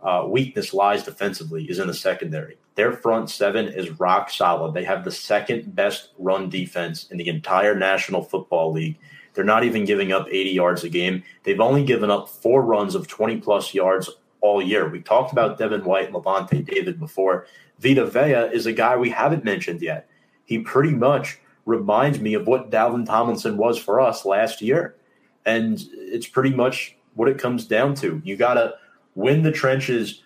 [0.04, 2.60] uh, weakness lies defensively is in the secondary.
[2.76, 4.76] Their front seven is rock solid.
[4.76, 9.00] They have the second best run defense in the entire National Football League.
[9.34, 11.24] They're not even giving up 80 yards a game.
[11.42, 14.88] They've only given up four runs of 20 plus yards all year.
[14.90, 17.48] We talked about Devin White and Lavonte David before.
[17.80, 20.08] Vita Vea is a guy we haven't mentioned yet.
[20.46, 24.98] He pretty much reminds me of what Dalvin Tomlinson was for us last year.
[25.46, 28.22] And it's pretty much what it comes down to.
[28.24, 28.76] You got to
[29.16, 30.24] win the trenches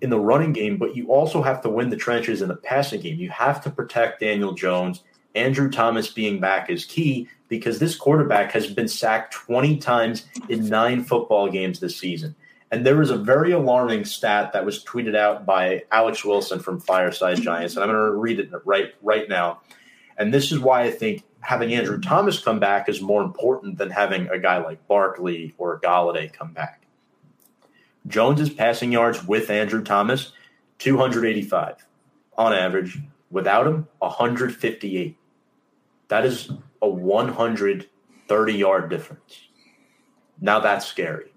[0.00, 3.00] in the running game, but you also have to win the trenches in the passing
[3.00, 3.18] game.
[3.18, 5.02] You have to protect Daniel Jones.
[5.34, 10.68] Andrew Thomas being back is key because this quarterback has been sacked 20 times in
[10.68, 12.34] nine football games this season.
[12.72, 16.80] And there was a very alarming stat that was tweeted out by Alex Wilson from
[16.80, 19.60] Fireside Giants, and I'm going to read it right right now.
[20.16, 23.90] And this is why I think having Andrew Thomas come back is more important than
[23.90, 26.82] having a guy like Barkley or Golladay come back.
[28.06, 30.32] Jones's passing yards with Andrew Thomas,
[30.78, 31.86] 285
[32.36, 32.98] on average.
[33.30, 35.16] Without him, 158.
[36.08, 36.50] That is
[36.82, 39.48] a 130 yard difference.
[40.40, 41.32] Now that's scary.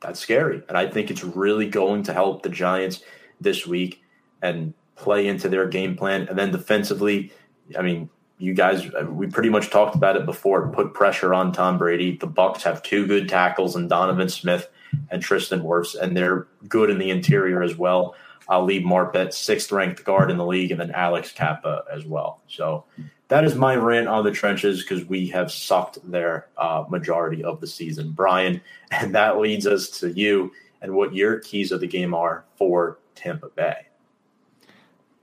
[0.00, 0.62] That's scary.
[0.68, 3.02] And I think it's really going to help the Giants
[3.40, 4.02] this week
[4.40, 6.26] and play into their game plan.
[6.28, 7.32] And then defensively,
[7.78, 8.08] I mean,
[8.40, 10.68] you guys, we pretty much talked about it before.
[10.68, 12.16] Put pressure on Tom Brady.
[12.16, 14.66] The Bucks have two good tackles and Donovan Smith
[15.10, 18.14] and Tristan Wirfs, and they're good in the interior as well.
[18.48, 22.40] Ali Marpet, sixth ranked guard in the league, and then Alex Cappa as well.
[22.48, 22.84] So
[23.28, 27.60] that is my rant on the trenches because we have sucked their uh, majority of
[27.60, 28.60] the season, Brian.
[28.90, 30.50] And that leads us to you
[30.82, 33.86] and what your keys of the game are for Tampa Bay.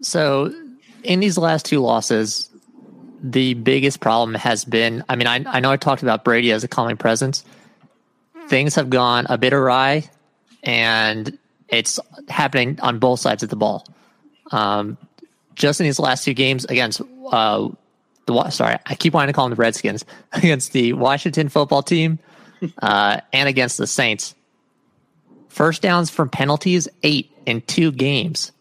[0.02, 0.54] So,
[1.04, 2.50] in these last two losses,
[3.22, 6.64] the biggest problem has been I mean, I, I know I talked about Brady as
[6.64, 7.44] a calming presence
[8.48, 10.10] things have gone a bit awry,
[10.64, 11.38] and
[11.68, 12.00] it's
[12.30, 13.86] happening on both sides of the ball.
[14.52, 14.98] Um,
[15.56, 17.02] just in these last two games against
[17.32, 17.70] uh,
[18.26, 22.20] the sorry, I keep wanting to call them the Redskins against the Washington football team
[22.82, 24.36] uh, and against the Saints.
[25.50, 28.52] First downs from penalties, eight in two games.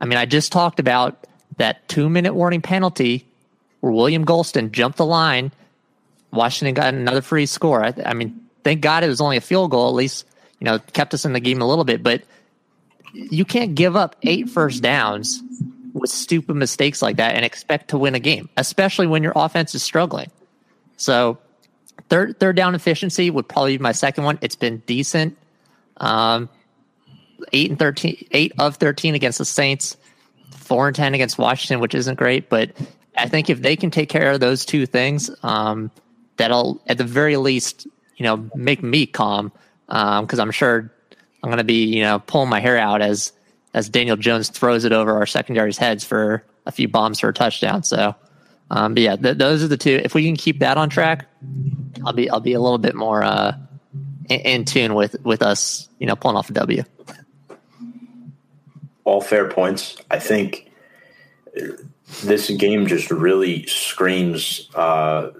[0.00, 1.26] I mean, I just talked about
[1.58, 3.26] that two minute warning penalty
[3.82, 5.52] where William Gholston jumped the line.
[6.32, 7.84] Washington got another free score.
[7.84, 9.88] I, I mean, thank God it was only a field goal.
[9.88, 10.24] At least
[10.60, 12.02] you know kept us in the game a little bit.
[12.02, 12.22] But
[13.12, 15.42] you can't give up eight first downs
[15.92, 19.74] with stupid mistakes like that and expect to win a game, especially when your offense
[19.74, 20.30] is struggling.
[20.96, 21.38] So
[22.08, 24.38] third third down efficiency would probably be my second one.
[24.40, 25.36] It's been decent.
[25.96, 26.48] Um,
[27.52, 29.96] eight and 13, eight of thirteen against the Saints,
[30.52, 32.70] four and ten against Washington, which isn't great, but
[33.16, 35.90] I think if they can take care of those two things, um,
[36.36, 37.86] that'll at the very least
[38.22, 39.50] you know, make me calm
[39.88, 40.92] because um, I'm sure
[41.42, 43.32] I'm going to be, you know, pulling my hair out as
[43.74, 47.32] as Daniel Jones throws it over our secondary's heads for a few bombs for a
[47.32, 47.82] touchdown.
[47.82, 48.14] So,
[48.70, 50.00] um, but yeah, th- those are the two.
[50.04, 51.26] If we can keep that on track,
[52.06, 53.56] I'll be I'll be a little bit more uh,
[54.28, 56.84] in, in tune with with us, you know, pulling off a W.
[59.04, 59.96] All fair points.
[60.12, 60.70] I think
[62.20, 65.30] this game just really screams uh,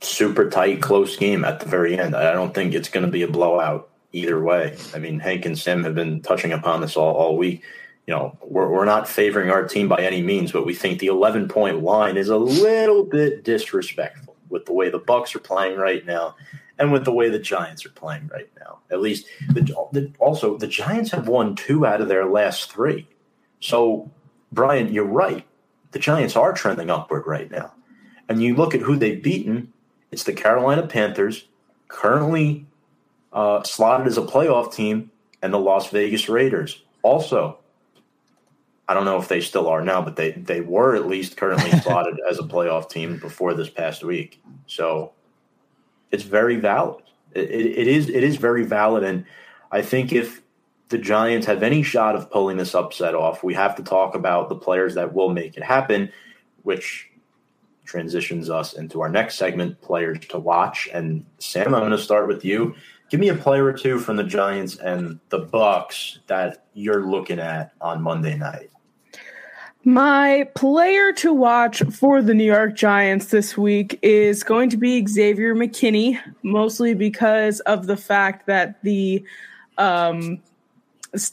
[0.00, 2.14] super tight, close game at the very end.
[2.14, 4.76] I don't think it's going to be a blowout either way.
[4.94, 7.62] I mean, Hank and Sim have been touching upon this all, all week.
[8.06, 11.08] You know, we're, we're not favoring our team by any means, but we think the
[11.08, 15.76] 11 point line is a little bit disrespectful with the way the Bucks are playing
[15.76, 16.36] right now
[16.78, 18.78] and with the way the Giants are playing right now.
[18.90, 19.62] At least, the,
[19.92, 23.08] the, also, the Giants have won two out of their last three.
[23.60, 24.10] So,
[24.56, 25.46] Brian, you're right.
[25.92, 27.72] The Giants are trending upward right now.
[28.28, 29.72] And you look at who they've beaten,
[30.10, 31.46] it's the Carolina Panthers,
[31.86, 32.66] currently
[33.32, 36.82] uh, slotted as a playoff team, and the Las Vegas Raiders.
[37.02, 37.58] Also,
[38.88, 41.70] I don't know if they still are now, but they they were at least currently
[41.82, 44.42] slotted as a playoff team before this past week.
[44.66, 45.12] So
[46.10, 47.04] it's very valid.
[47.34, 49.24] It, it, it is it is very valid, and
[49.70, 50.40] I think if
[50.88, 54.48] the Giants have any shot of pulling this upset off, we have to talk about
[54.48, 56.12] the players that will make it happen,
[56.62, 57.10] which
[57.84, 60.88] transitions us into our next segment, players to watch.
[60.92, 62.74] And Sam, I'm going to start with you.
[63.08, 67.38] Give me a player or two from the Giants and the Bucks that you're looking
[67.38, 68.70] at on Monday night.
[69.84, 75.06] My player to watch for the New York Giants this week is going to be
[75.06, 79.24] Xavier McKinney, mostly because of the fact that the
[79.78, 80.42] um,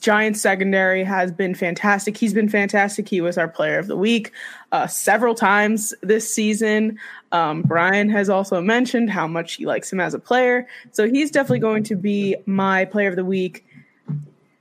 [0.02, 2.18] Giants secondary has been fantastic.
[2.18, 3.08] He's been fantastic.
[3.08, 4.32] He was our player of the week
[4.72, 6.98] uh, several times this season.
[7.32, 10.68] Um, Brian has also mentioned how much he likes him as a player.
[10.92, 13.66] So he's definitely going to be my player of the week.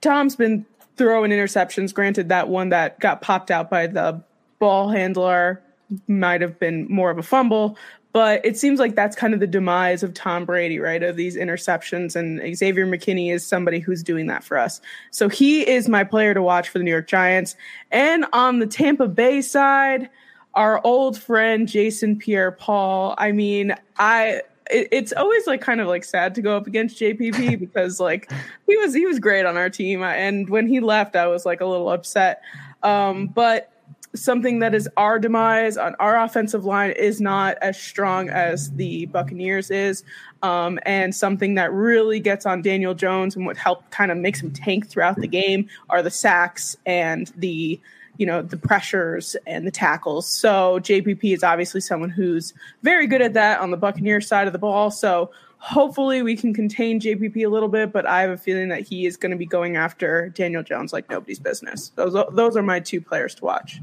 [0.00, 0.66] Tom's been
[0.96, 1.94] throwing interceptions.
[1.94, 4.22] Granted, that one that got popped out by the
[4.58, 5.62] ball handler
[6.08, 7.76] might have been more of a fumble,
[8.12, 11.02] but it seems like that's kind of the demise of Tom Brady, right?
[11.02, 12.14] Of these interceptions.
[12.14, 14.80] And Xavier McKinney is somebody who's doing that for us.
[15.10, 17.56] So he is my player to watch for the New York Giants.
[17.90, 20.10] And on the Tampa Bay side,
[20.54, 23.14] our old friend Jason Pierre Paul.
[23.16, 27.58] I mean, I it's always like kind of like sad to go up against JPP
[27.60, 28.30] because like
[28.66, 31.60] he was he was great on our team and when he left I was like
[31.60, 32.42] a little upset.
[32.82, 33.71] Um, but
[34.14, 39.06] something that is our demise on our offensive line is not as strong as the
[39.06, 40.04] Buccaneers is,
[40.42, 44.42] um, and something that really gets on Daniel Jones and what helped kind of makes
[44.42, 47.80] him tank throughout the game are the sacks and the
[48.18, 50.28] you know the pressures and the tackles.
[50.28, 52.52] So JPP is obviously someone who's
[52.82, 54.90] very good at that on the Buccaneer side of the ball.
[54.90, 58.86] So hopefully we can contain JPP a little bit, but I have a feeling that
[58.86, 61.90] he is going to be going after Daniel Jones like nobody's business.
[61.94, 63.80] Those those are my two players to watch.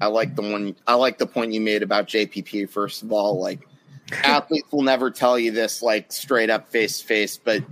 [0.00, 0.76] I like the one.
[0.86, 2.68] I like the point you made about JPP.
[2.68, 3.66] First of all, like
[4.12, 7.62] athletes will never tell you this like straight up face to face, but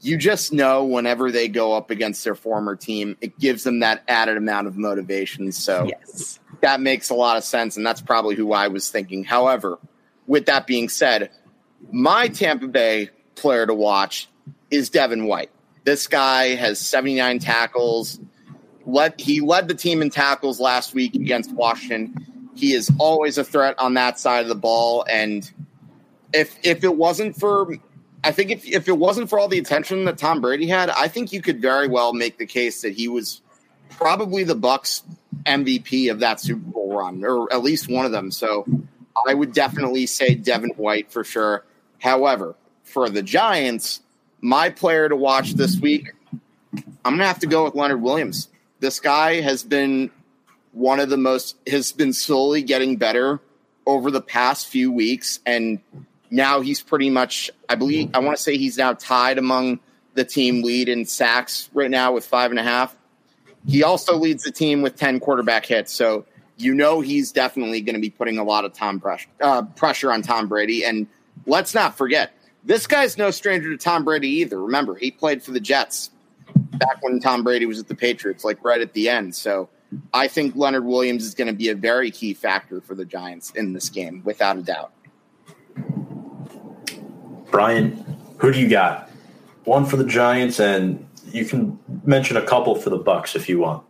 [0.00, 4.02] you just know whenever they go up against their former team, it gives them that
[4.06, 5.50] added amount of motivation.
[5.50, 6.38] So yes.
[6.60, 9.24] that makes a lot of sense, and that's probably who I was thinking.
[9.24, 9.78] However,
[10.26, 11.30] with that being said,
[11.90, 14.28] my Tampa Bay player to watch
[14.70, 15.50] is Devin White.
[15.84, 18.20] This guy has 79 tackles
[19.18, 22.50] he led the team in tackles last week against Washington.
[22.54, 25.50] He is always a threat on that side of the ball, and
[26.32, 27.76] if if it wasn't for
[28.24, 31.08] I think if if it wasn't for all the attention that Tom Brady had, I
[31.08, 33.42] think you could very well make the case that he was
[33.90, 35.02] probably the Bucks
[35.44, 38.30] MVP of that Super Bowl run, or at least one of them.
[38.30, 38.66] So
[39.28, 41.64] I would definitely say Devin White for sure.
[42.00, 44.00] However, for the Giants,
[44.40, 46.12] my player to watch this week,
[47.04, 48.48] I'm gonna have to go with Leonard Williams.
[48.84, 50.10] This guy has been
[50.72, 53.40] one of the most has been slowly getting better
[53.86, 55.80] over the past few weeks and
[56.30, 59.80] now he's pretty much I believe I want to say he's now tied among
[60.12, 62.94] the team lead in sacks right now with five and a half.
[63.66, 65.90] He also leads the team with 10 quarterback hits.
[65.90, 66.26] So
[66.58, 70.12] you know he's definitely going to be putting a lot of Tom pressure, uh, pressure
[70.12, 70.84] on Tom Brady.
[70.84, 71.06] And
[71.46, 74.60] let's not forget, this guy's no stranger to Tom Brady either.
[74.60, 76.10] Remember, he played for the Jets
[76.78, 79.34] back when Tom Brady was at the Patriots, like right at the end.
[79.34, 79.68] So
[80.12, 83.50] I think Leonard Williams is going to be a very key factor for the Giants
[83.52, 84.92] in this game, without a doubt.
[87.50, 87.92] Brian,
[88.38, 89.10] who do you got?
[89.64, 93.60] One for the Giants, and you can mention a couple for the Bucks if you
[93.60, 93.84] want.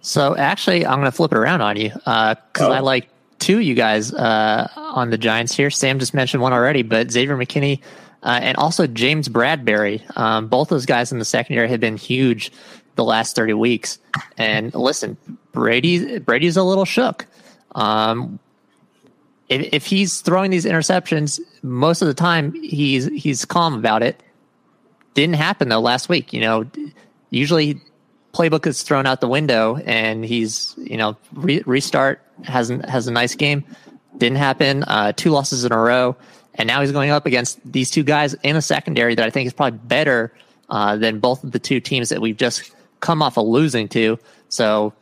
[0.00, 2.72] So actually, I'm going to flip it around on you because uh, oh.
[2.72, 5.70] I like two of you guys uh, on the Giants here.
[5.70, 7.80] Sam just mentioned one already, but Xavier McKinney
[8.24, 10.02] uh, and also James Bradberry.
[10.16, 12.50] Um, both those guys in the secondary have been huge
[12.96, 13.98] the last 30 weeks.
[14.38, 15.16] And listen,
[15.52, 17.26] Brady Brady's a little shook.
[17.74, 18.38] Um,
[19.48, 24.22] if, if he's throwing these interceptions, most of the time he's he's calm about it.
[25.12, 26.32] Didn't happen though last week.
[26.32, 26.70] You know,
[27.30, 27.80] usually
[28.32, 33.12] playbook is thrown out the window and he's you know re- restart has has a
[33.12, 33.64] nice game.
[34.16, 34.84] Didn't happen.
[34.84, 36.16] Uh, two losses in a row.
[36.54, 39.46] And now he's going up against these two guys in a secondary that I think
[39.46, 40.32] is probably better
[40.68, 44.18] uh, than both of the two teams that we've just come off of losing to.
[44.48, 44.92] So,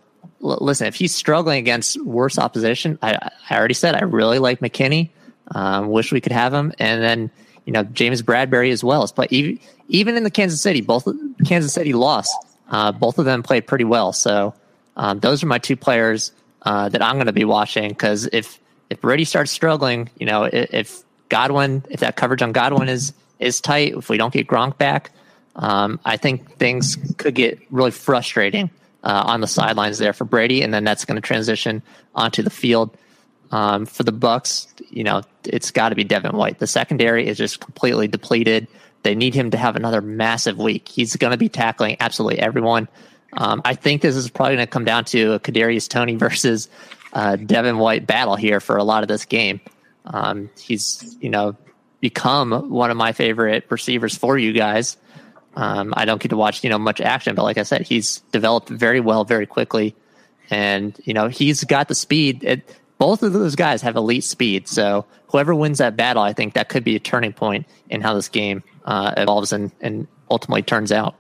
[0.42, 4.60] l- listen, if he's struggling against worse opposition, I, I already said I really like
[4.60, 5.10] McKinney.
[5.54, 6.72] Um, wish we could have him.
[6.78, 7.30] And then,
[7.66, 9.10] you know, James Bradberry as well.
[9.14, 11.06] But even, even in the Kansas City, both
[11.44, 12.34] Kansas City lost.
[12.68, 14.12] Uh, both of them played pretty well.
[14.14, 14.54] So,
[14.96, 16.32] um, those are my two players
[16.62, 18.58] uh, that I'm going to be watching because if
[18.90, 21.02] if Brady starts struggling, you know, if
[21.32, 25.10] Godwin, if that coverage on Godwin is is tight, if we don't get Gronk back,
[25.56, 28.68] um, I think things could get really frustrating
[29.02, 31.82] uh, on the sidelines there for Brady, and then that's going to transition
[32.14, 32.94] onto the field.
[33.50, 36.58] Um, for the Bucks, you know, it's got to be Devin White.
[36.58, 38.68] The secondary is just completely depleted.
[39.02, 40.86] They need him to have another massive week.
[40.86, 42.88] He's going to be tackling absolutely everyone.
[43.32, 46.68] Um, I think this is probably going to come down to a Kadarius Toney versus
[47.14, 49.60] uh, Devin White battle here for a lot of this game.
[50.04, 51.56] Um, he's you know
[52.00, 54.96] become one of my favorite receivers for you guys.
[55.54, 58.18] Um, I don't get to watch you know much action, but like I said, he's
[58.32, 59.94] developed very well, very quickly,
[60.50, 62.44] and you know he's got the speed.
[62.44, 66.54] It, both of those guys have elite speed, so whoever wins that battle, I think
[66.54, 70.62] that could be a turning point in how this game uh, evolves and, and ultimately
[70.62, 71.16] turns out.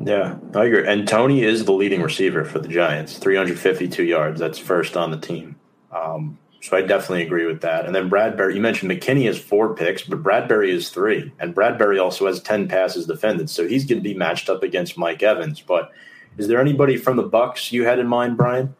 [0.00, 0.86] Yeah, I agree.
[0.86, 4.38] And Toney is the leading receiver for the Giants, 352 yards.
[4.40, 5.56] That's first on the team.
[5.92, 7.86] Um, so I definitely agree with that.
[7.86, 11.32] And then Bradberry, you mentioned McKinney has four picks, but Bradberry is three.
[11.38, 13.48] And Bradberry also has 10 passes defended.
[13.48, 15.60] So he's going to be matched up against Mike Evans.
[15.60, 15.92] But
[16.36, 18.74] is there anybody from the Bucks you had in mind, Brian?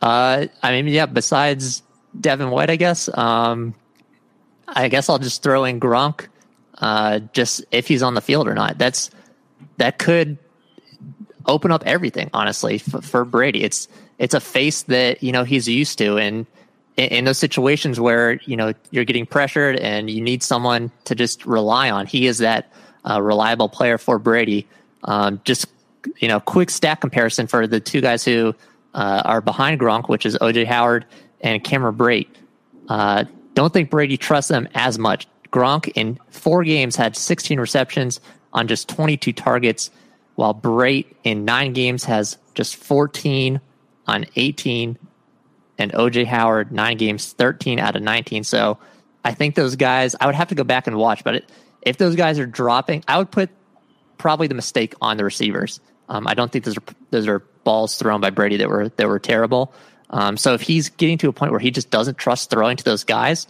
[0.00, 1.82] Uh, I mean, yeah, besides
[2.18, 3.08] Devin White, I guess.
[3.16, 3.74] Um,
[4.68, 6.28] I guess I'll just throw in Gronk,
[6.78, 8.78] uh, just if he's on the field or not.
[8.78, 9.10] That's
[9.78, 10.38] that could
[11.46, 13.64] open up everything, honestly, for, for Brady.
[13.64, 13.88] It's
[14.22, 16.46] it's a face that you know he's used to, and
[16.96, 21.16] in, in, those situations where you know you're getting pressured and you need someone to
[21.16, 22.72] just rely on, he is that
[23.08, 24.66] uh, reliable player for Brady.
[25.04, 25.66] Um, just
[26.18, 28.54] you know, quick stat comparison for the two guys who
[28.94, 31.04] uh, are behind Gronk, which is OJ Howard
[31.40, 32.28] and Cameron Brate.
[32.88, 35.26] Uh, don't think Brady trusts them as much.
[35.50, 38.20] Gronk in four games had 16 receptions
[38.52, 39.90] on just 22 targets,
[40.36, 43.60] while Brate in nine games has just 14
[44.06, 44.98] on 18,
[45.78, 48.44] and OJ Howard nine games, 13 out of 19.
[48.44, 48.78] So
[49.24, 51.44] I think those guys, I would have to go back and watch, but
[51.82, 53.50] if those guys are dropping, I would put
[54.18, 55.80] probably the mistake on the receivers.
[56.08, 59.08] Um, I don't think those are those are balls thrown by Brady that were that
[59.08, 59.72] were terrible.
[60.10, 62.84] Um, so if he's getting to a point where he just doesn't trust throwing to
[62.84, 63.46] those guys,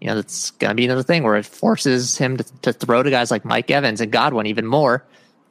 [0.00, 3.02] you know, that's going to be another thing where it forces him to, to throw
[3.02, 5.04] to guys like Mike Evans and Godwin even more,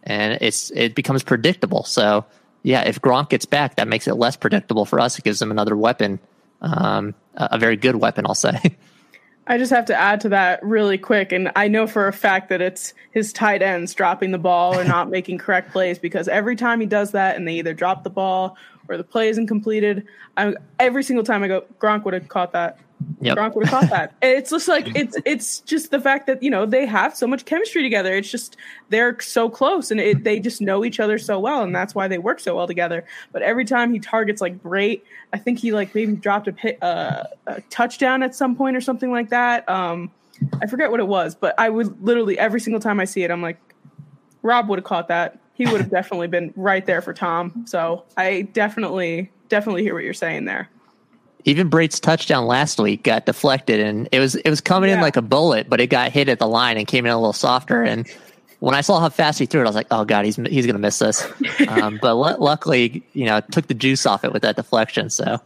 [0.03, 1.83] and it's it becomes predictable.
[1.83, 2.25] So
[2.63, 5.19] yeah, if Gronk gets back, that makes it less predictable for us.
[5.19, 6.19] It gives them another weapon,
[6.61, 8.57] um, a very good weapon, I'll say.
[9.45, 12.47] I just have to add to that really quick, and I know for a fact
[12.47, 16.55] that it's his tight ends dropping the ball or not making correct plays because every
[16.55, 18.55] time he does that, and they either drop the ball
[18.87, 20.07] or the play isn't completed,
[20.37, 22.79] I, every single time I go, Gronk would have caught that.
[23.21, 23.37] Yep.
[23.37, 24.15] Gronk would have caught that.
[24.21, 27.45] it's just like it's it's just the fact that you know they have so much
[27.45, 28.13] chemistry together.
[28.13, 28.57] It's just
[28.89, 32.07] they're so close and it, they just know each other so well, and that's why
[32.07, 33.05] they work so well together.
[33.31, 35.01] But every time he targets like Brate,
[35.31, 38.81] I think he like maybe dropped a, pit, uh, a touchdown at some point or
[38.81, 39.67] something like that.
[39.69, 40.11] Um,
[40.61, 43.31] I forget what it was, but I would literally every single time I see it,
[43.31, 43.59] I'm like,
[44.41, 45.39] Rob would have caught that.
[45.53, 47.65] He would have definitely been right there for Tom.
[47.67, 50.69] So I definitely definitely hear what you're saying there
[51.45, 54.95] even Brate's touchdown last week got deflected and it was it was coming yeah.
[54.95, 57.17] in like a bullet, but it got hit at the line and came in a
[57.17, 57.83] little softer.
[57.83, 58.07] And
[58.59, 60.65] when I saw how fast he threw it, I was like, "Oh God, he's he's
[60.65, 61.27] going to miss this."
[61.67, 65.09] Um, but l- luckily, you know, took the juice off it with that deflection.
[65.09, 65.39] So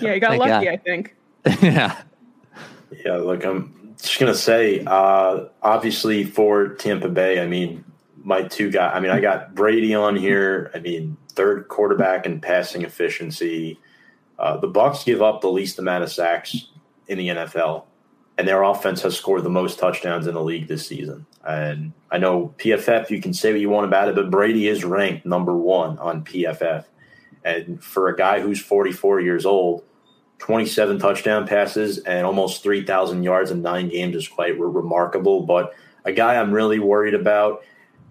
[0.00, 0.66] yeah, you got lucky, God.
[0.66, 1.14] I think.
[1.62, 2.00] yeah,
[3.04, 3.16] yeah.
[3.16, 7.84] Look, I'm just going to say, uh, obviously for Tampa Bay, I mean,
[8.22, 8.92] my two guys.
[8.94, 10.70] I mean, I got Brady on here.
[10.74, 13.78] I mean, third quarterback and passing efficiency
[14.40, 16.68] uh, the Bucks give up the least amount of sacks
[17.06, 17.84] in the NFL,
[18.38, 21.26] and their offense has scored the most touchdowns in the league this season.
[21.44, 24.82] And I know PFF, you can say what you want about it, but Brady is
[24.82, 26.86] ranked number one on PFF.
[27.44, 29.84] And for a guy who's 44 years old,
[30.38, 35.42] 27 touchdown passes and almost 3,000 yards in nine games is quite remarkable.
[35.42, 35.74] But
[36.06, 37.62] a guy I'm really worried about,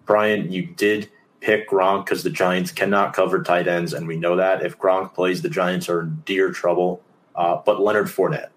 [0.05, 1.09] Brian, you did
[1.41, 4.65] pick Gronk because the Giants cannot cover tight ends, and we know that.
[4.65, 7.01] If Gronk plays, the Giants are in dear trouble.
[7.35, 8.49] Uh, but Leonard Fournette.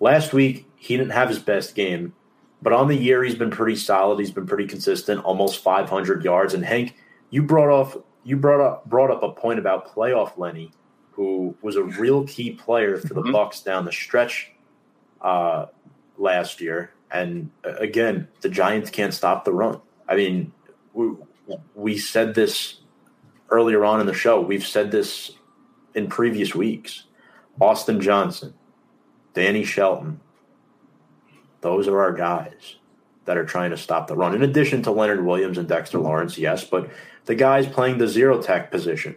[0.00, 2.14] Last week, he didn't have his best game,
[2.62, 4.18] but on the year, he's been pretty solid.
[4.18, 6.54] He's been pretty consistent, almost 500 yards.
[6.54, 6.96] And Hank,
[7.30, 10.72] you brought off you brought up brought up a point about playoff Lenny,
[11.12, 13.34] who was a real key player for the mm-hmm.
[13.34, 14.52] Bucs down the stretch
[15.20, 15.66] uh,
[16.18, 16.92] last year.
[17.10, 19.80] And uh, again, the Giants can't stop the run.
[20.08, 20.52] I mean,
[20.92, 21.12] we,
[21.74, 22.80] we said this
[23.50, 24.40] earlier on in the show.
[24.40, 25.32] We've said this
[25.94, 27.04] in previous weeks.
[27.60, 28.54] Austin Johnson,
[29.34, 30.20] Danny Shelton,
[31.60, 32.76] those are our guys
[33.26, 34.34] that are trying to stop the run.
[34.34, 36.90] In addition to Leonard Williams and Dexter Lawrence, yes, but
[37.26, 39.16] the guys playing the zero tech position,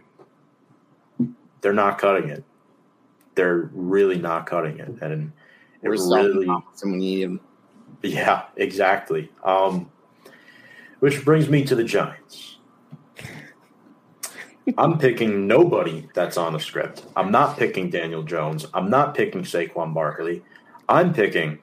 [1.61, 2.43] they're not cutting it.
[3.35, 5.31] They're really not cutting it, and
[5.81, 6.47] it We're really
[6.83, 7.39] we need him.
[8.01, 9.31] Yeah, exactly.
[9.43, 9.89] Um,
[11.03, 12.59] which brings me to the Giants.
[14.77, 17.03] I'm picking nobody that's on the script.
[17.17, 18.65] I'm not picking Daniel Jones.
[18.73, 20.45] I'm not picking Saquon Barkley.
[20.87, 21.59] I'm picking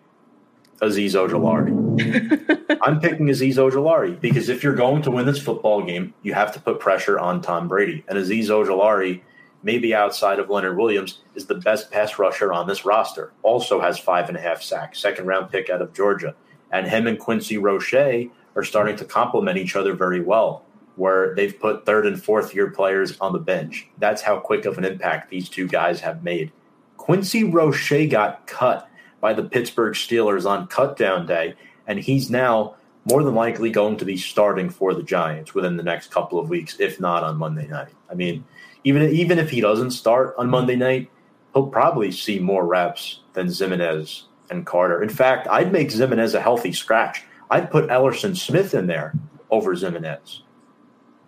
[0.82, 2.76] Azeez Ojulari.
[2.82, 6.52] I'm picking Azeez Ojulari because if you're going to win this football game, you have
[6.52, 8.04] to put pressure on Tom Brady.
[8.08, 9.22] And Azeez Ojulari,
[9.62, 13.32] maybe outside of Leonard Williams, is the best pass rusher on this roster.
[13.42, 16.34] Also has five and a half sacks, second round pick out of Georgia.
[16.72, 20.64] And him and Quincy Roche are starting to complement each other very well,
[20.96, 23.88] where they've put third and fourth year players on the bench.
[23.98, 26.52] That's how quick of an impact these two guys have made.
[26.96, 28.88] Quincy Roche got cut
[29.20, 31.54] by the Pittsburgh Steelers on cutdown day,
[31.86, 32.76] and he's now
[33.10, 36.50] more than likely going to be starting for the Giants within the next couple of
[36.50, 37.88] weeks, if not on Monday night.
[38.10, 38.44] I mean,
[38.84, 41.10] even even if he doesn't start on Monday night,
[41.52, 45.02] he'll probably see more reps than Ximines and Carter.
[45.02, 47.24] In fact, I'd make Ximines a healthy scratch.
[47.50, 49.14] I'd put Ellerson Smith in there
[49.50, 50.42] over Ximines.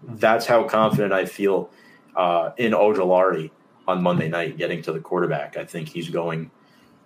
[0.05, 1.70] That's how confident I feel
[2.16, 3.51] uh, in Ojulari
[3.89, 5.57] on Monday night getting to the quarterback.
[5.57, 6.51] I think he's going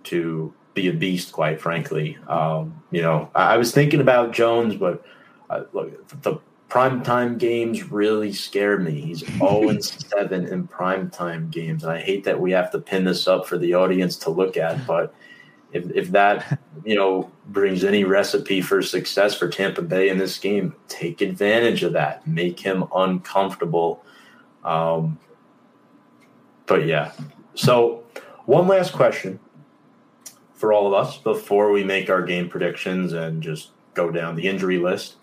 [0.05, 2.19] to be a beast, quite frankly.
[2.29, 5.05] Um, you know, I, I, was thinking about Jones, but
[5.49, 6.39] uh, look, the
[6.69, 9.01] primetime games really scare me.
[9.01, 11.83] He's 0 7 in primetime games.
[11.83, 14.57] And I hate that we have to pin this up for the audience to look
[14.57, 15.15] at, but
[15.73, 20.39] if, if that, you know, brings any recipe for success for Tampa Bay in this
[20.39, 22.27] game, take advantage of that.
[22.27, 24.05] Make him uncomfortable.
[24.65, 25.19] Um,
[26.67, 27.13] but yeah.
[27.55, 28.05] So,
[28.45, 29.41] one last question
[30.55, 34.47] for all of us before we make our game predictions and just go down the
[34.47, 35.17] injury list.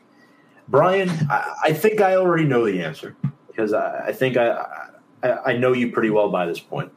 [0.67, 3.15] Brian, I, I think I already know the answer
[3.47, 4.89] because I, I think I,
[5.21, 6.91] I, I know you pretty well by this point.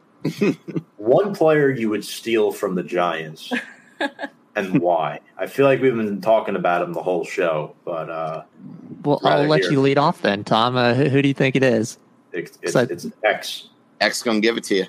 [0.97, 3.51] One player you would steal from the Giants
[4.55, 5.19] and why?
[5.37, 8.43] I feel like we've been talking about him the whole show, but uh,
[9.03, 9.73] well, I'll let hear.
[9.73, 10.75] you lead off then, Tom.
[10.75, 11.97] Uh, who, who, do you think it is?
[12.31, 13.69] It's, it's, so, it's X.
[14.01, 14.85] X gonna give it to you.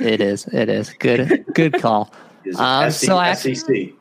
[0.00, 0.46] It is.
[0.46, 1.44] It is good.
[1.54, 2.12] Good call.
[2.56, 3.92] Um, so I, SEC.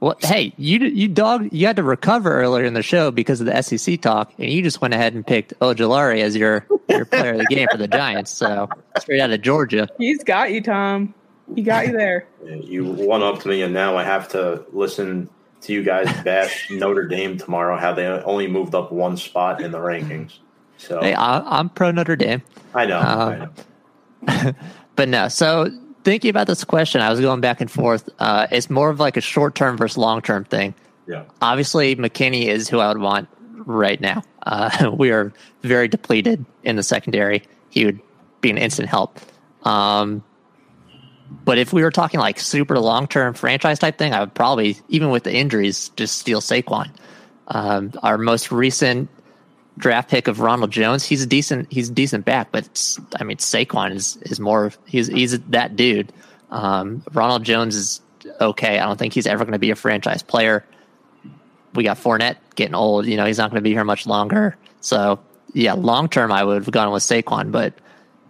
[0.00, 3.46] Well, hey, you you dog, you had to recover earlier in the show because of
[3.46, 7.32] the SEC talk, and you just went ahead and picked Ojulari as your your player
[7.32, 8.30] of the game for the Giants.
[8.30, 11.14] So straight out of Georgia, he's got you, Tom.
[11.54, 12.26] He got you there.
[12.46, 15.28] you won up to me, and now I have to listen
[15.62, 17.76] to you guys bash Notre Dame tomorrow.
[17.76, 20.38] How they only moved up one spot in the rankings.
[20.78, 22.42] So hey, I, am pro Notre Dame.
[22.74, 22.98] I know.
[22.98, 23.50] Um,
[24.26, 24.52] I know.
[24.96, 25.68] but no, so
[26.04, 28.08] thinking about this question, I was going back and forth.
[28.18, 30.74] Uh, it's more of like a short term versus long term thing.
[31.06, 31.24] Yeah.
[31.42, 34.22] Obviously, McKinney is who I would want right now.
[34.42, 35.32] Uh, we are
[35.62, 37.44] very depleted in the secondary.
[37.68, 38.00] He would
[38.40, 39.18] be an instant help.
[39.64, 40.22] Um,
[41.44, 44.78] but if we were talking like super long term franchise type thing, I would probably,
[44.88, 46.90] even with the injuries, just steal Saquon.
[47.48, 49.08] Um, our most recent
[49.78, 53.38] draft pick of Ronald Jones, he's a decent he's a decent back, but I mean
[53.38, 56.12] Saquon is is more he's he's that dude.
[56.50, 58.00] Um, Ronald Jones is
[58.40, 58.78] okay.
[58.78, 60.64] I don't think he's ever going to be a franchise player.
[61.74, 63.06] We got Fournette getting old.
[63.06, 64.56] You know he's not going to be here much longer.
[64.80, 65.20] So
[65.52, 67.74] yeah, long term I would have gone with Saquon, but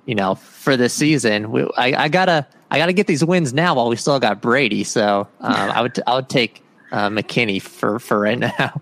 [0.06, 3.74] you know for this season we, I, I, gotta I gotta get these wins now
[3.74, 4.84] while we still got Brady.
[4.84, 6.62] So um, I would I would take
[6.92, 8.80] uh, McKinney for for right now.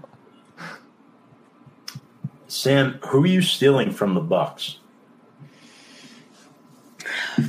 [2.48, 4.78] Sam, who are you stealing from the Bucks?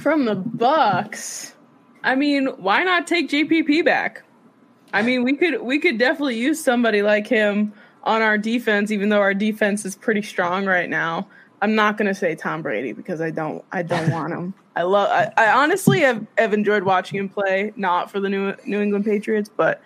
[0.01, 1.55] From the Bucks.
[2.03, 4.23] I mean, why not take JPP back?
[4.93, 7.73] I mean, we could we could definitely use somebody like him
[8.03, 11.27] on our defense, even though our defense is pretty strong right now.
[11.61, 14.53] I'm not going to say Tom Brady because I don't I don't want him.
[14.75, 18.53] I love I, I honestly have, have enjoyed watching him play, not for the New
[18.65, 19.81] New England Patriots, but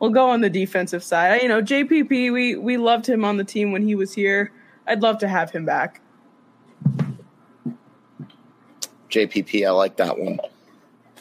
[0.00, 1.42] we'll go on the defensive side.
[1.42, 4.52] You know, JPP, we we loved him on the team when he was here.
[4.86, 6.00] I'd love to have him back.
[9.10, 10.40] JPP, I like that one.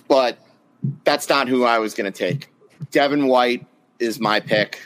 [0.07, 0.38] But
[1.03, 2.49] that's not who I was going to take.
[2.91, 3.65] Devin White
[3.99, 4.82] is my pick.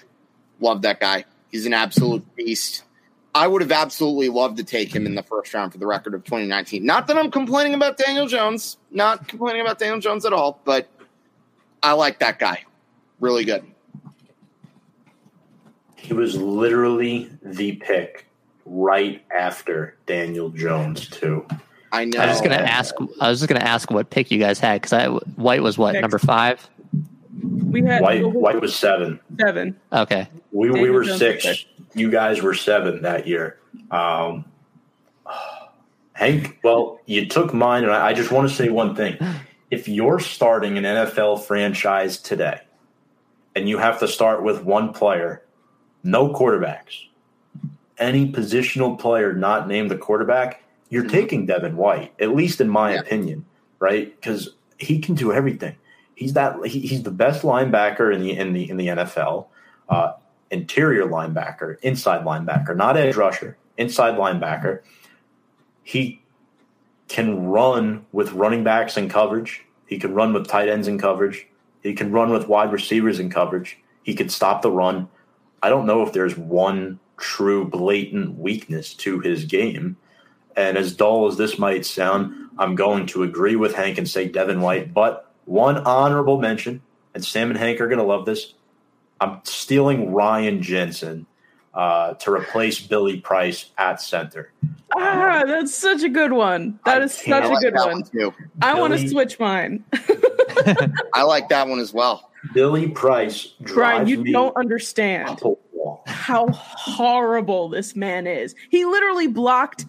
[0.60, 1.26] Love that guy.
[1.50, 2.84] He's an absolute beast.
[3.34, 6.14] I would have absolutely loved to take him in the first round for the record
[6.14, 6.84] of 2019.
[6.84, 10.88] Not that I'm complaining about Daniel Jones, not complaining about Daniel Jones at all, but
[11.84, 12.64] I like that guy.
[13.20, 13.64] Really good.
[15.98, 18.28] He was literally the pick
[18.66, 21.46] right after Daniel Jones too.
[21.92, 22.20] I know.
[22.20, 22.96] I was just gonna ask.
[23.20, 25.96] I was just gonna ask what pick you guys had because I White was what
[25.96, 26.70] number five.
[27.42, 28.26] We had White.
[28.26, 29.20] White was seven.
[29.40, 29.80] Seven.
[29.92, 30.28] Okay.
[30.52, 31.66] We Daniel we were Jones six.
[31.94, 33.60] You guys were seven that year.
[33.92, 34.46] Um,
[36.14, 39.18] Hank, well, you took mine, and I, I just want to say one thing.
[39.70, 42.62] If you're starting an NFL franchise today,
[43.54, 45.44] and you have to start with one player,
[46.08, 47.08] no quarterbacks,
[47.98, 51.12] any positional player not named the quarterback, you're mm-hmm.
[51.12, 53.00] taking Devin White, at least in my yeah.
[53.02, 53.46] opinion,
[53.80, 54.16] right?
[54.16, 55.76] Because he can do everything.
[56.16, 59.48] He's that he, he's the best linebacker in the in the in the NFL,
[59.90, 60.14] uh,
[60.50, 64.82] interior linebacker, inside linebacker, not edge rusher, inside linebacker.
[65.84, 66.22] He
[67.08, 69.64] can run with running backs in coverage.
[69.86, 71.48] He can run with tight ends in coverage.
[71.84, 73.78] He can run with wide receivers in coverage.
[74.04, 75.08] He can stop the run.
[75.62, 79.98] I don't know if there's one true blatant weakness to his game.
[80.56, 84.28] And as dull as this might sound, I'm going to agree with Hank and say
[84.28, 84.94] Devin White.
[84.94, 86.82] But one honorable mention,
[87.14, 88.54] and Sam and Hank are going to love this
[89.20, 91.26] I'm stealing Ryan Jensen
[91.74, 94.52] uh, to replace Billy Price at center.
[94.96, 96.80] Ah, that's such a good one.
[96.86, 97.92] That I is such a good one.
[97.92, 98.34] one too.
[98.62, 99.84] I want to switch mine.
[101.14, 102.27] I like that one as well.
[102.54, 106.04] Billy Price drives Brian, you me don't understand up a wall.
[106.08, 108.56] how horrible this man is.
[108.70, 109.86] He literally blocked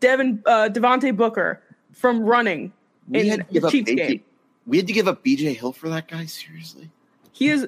[0.00, 2.72] Devin uh, Devontae Booker from running
[3.08, 4.24] We in had, to the give up Chiefs BJ game.
[4.66, 6.26] we had to give up BJ Hill for that guy.
[6.26, 6.90] Seriously,
[7.32, 7.66] He is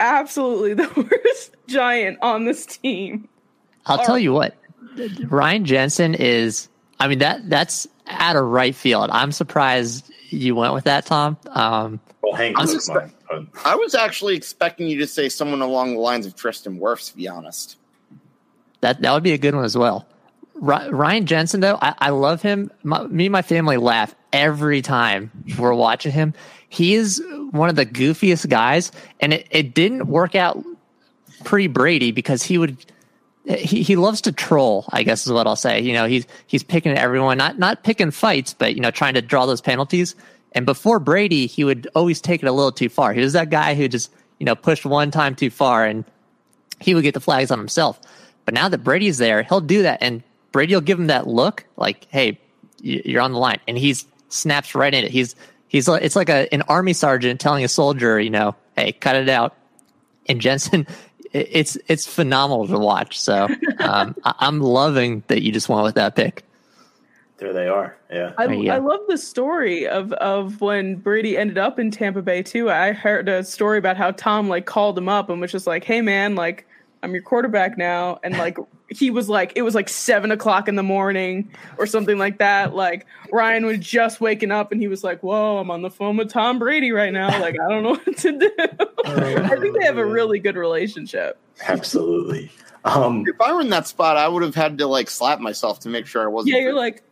[0.00, 3.28] absolutely the worst giant on this team.
[3.86, 4.54] I'll tell you what,
[5.26, 6.68] Ryan Jensen is.
[7.00, 9.10] I mean that that's out of right field.
[9.12, 11.36] I'm surprised you went with that, Tom.
[11.50, 12.66] Um, Well, Hank I'm
[13.64, 17.10] I was actually expecting you to say someone along the lines of Tristan Wirfs.
[17.10, 17.76] To be honest,
[18.80, 20.06] that that would be a good one as well.
[20.54, 22.70] Ryan Jensen, though, I, I love him.
[22.84, 26.34] My, me and my family laugh every time we're watching him.
[26.68, 30.62] He is one of the goofiest guys, and it, it didn't work out
[31.44, 32.76] pre Brady because he would
[33.44, 35.80] he, he loves to troll, I guess is what I'll say.
[35.80, 39.22] You know, he's he's picking everyone, not not picking fights, but you know, trying to
[39.22, 40.14] draw those penalties.
[40.54, 43.12] And before Brady, he would always take it a little too far.
[43.12, 46.04] He was that guy who just, you know, pushed one time too far and
[46.80, 48.00] he would get the flags on himself.
[48.44, 50.22] But now that Brady's there, he'll do that and
[50.52, 52.38] Brady will give him that look like, "Hey,
[52.80, 55.10] you're on the line." And he's snaps right in it.
[55.10, 55.34] He's
[55.68, 59.28] he's it's like a an army sergeant telling a soldier, you know, "Hey, cut it
[59.28, 59.56] out."
[60.28, 60.86] And Jensen
[61.32, 63.18] it's it's phenomenal to watch.
[63.18, 63.48] So
[63.78, 66.44] um, I'm loving that you just went with that pick.
[67.42, 67.96] There they are.
[68.10, 68.32] Yeah.
[68.38, 68.72] I, There you go.
[68.72, 72.70] I love the story of of when Brady ended up in Tampa Bay too.
[72.70, 75.82] I heard a story about how Tom like called him up and was just like,
[75.82, 76.66] "Hey man, like
[77.02, 80.76] I'm your quarterback now," and like he was like, it was like seven o'clock in
[80.76, 82.74] the morning or something like that.
[82.74, 86.16] Like Ryan was just waking up and he was like, "Whoa, I'm on the phone
[86.16, 87.28] with Tom Brady right now.
[87.40, 88.50] Like I don't know what to do."
[89.04, 91.38] I think they have a really good relationship.
[91.66, 92.52] Absolutely.
[92.84, 95.80] Um, if I were in that spot, I would have had to like slap myself
[95.80, 96.54] to make sure I wasn't.
[96.54, 97.02] Yeah, you're like,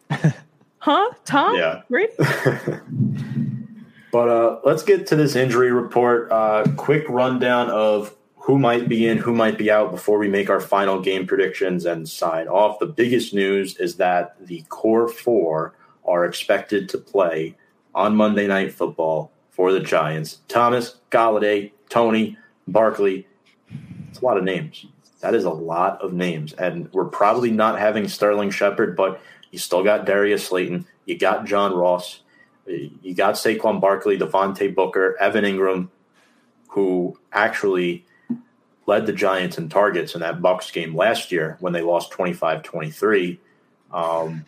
[0.78, 1.82] huh, Tom Yeah.
[1.88, 2.12] Brady?
[4.12, 6.30] but uh, let's get to this injury report.
[6.30, 10.48] Uh, quick rundown of who might be in, who might be out before we make
[10.50, 12.78] our final game predictions and sign off.
[12.78, 17.56] The biggest news is that the core four are expected to play
[17.94, 20.38] on Monday Night Football for the Giants.
[20.48, 22.36] Thomas, Golladay, Toney,
[22.66, 23.26] Barkley.
[24.08, 24.86] It's a lot of names.
[25.20, 26.54] That is a lot of names.
[26.54, 29.20] And we're probably not having Sterling Shepard, but
[29.50, 30.86] you still got Darius Slayton.
[31.06, 32.20] You got John Ross.
[32.66, 35.88] You got Saquon Barkley, Devontae Booker, Evan Engram,
[36.68, 38.04] who actually
[38.86, 43.38] led the Giants in targets in that Bucks game last year when they lost 25-23.
[43.92, 44.44] Um,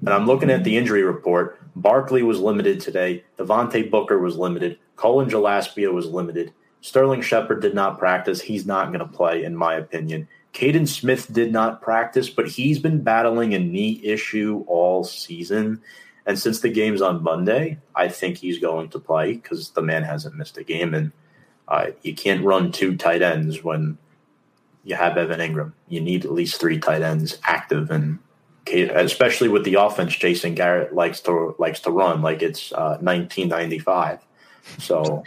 [0.00, 1.60] and I'm looking at the injury report.
[1.76, 3.24] Barkley was limited today.
[3.38, 4.78] Devontae Booker was limited.
[4.96, 6.52] Colin Gillespie was limited.
[6.80, 8.40] Sterling Shepard did not practice.
[8.40, 10.28] He's not going to play, in my opinion.
[10.52, 15.80] Kaden Smith did not practice, but he's been battling a knee issue all season.
[16.26, 20.02] And since the game's on Monday, I think he's going to play because the man
[20.02, 20.94] hasn't missed a game.
[20.94, 21.12] And
[21.68, 23.98] uh, you can't run two tight ends when
[24.84, 25.72] you have Evan Engram.
[25.88, 28.18] You need at least three tight ends active, and
[28.66, 34.26] especially with the offense Jason Garrett likes to likes to run like it's uh, 1995.
[34.78, 35.24] So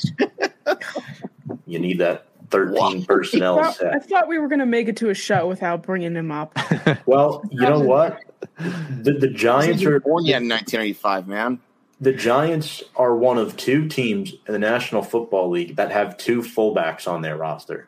[1.65, 4.97] you need that 13 personnel I thought, I thought we were going to make it
[4.97, 6.57] to a show without bringing him up.
[7.05, 8.19] Well, you know what?
[8.57, 11.59] The, the Giants are born yet in 1985, man.
[11.99, 16.41] the Giants are one of two teams in the National Football League that have two
[16.41, 17.87] fullbacks on their roster.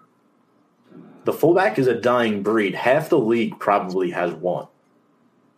[1.26, 2.76] The fullback is a dying breed.
[2.76, 4.68] Half the league probably has one.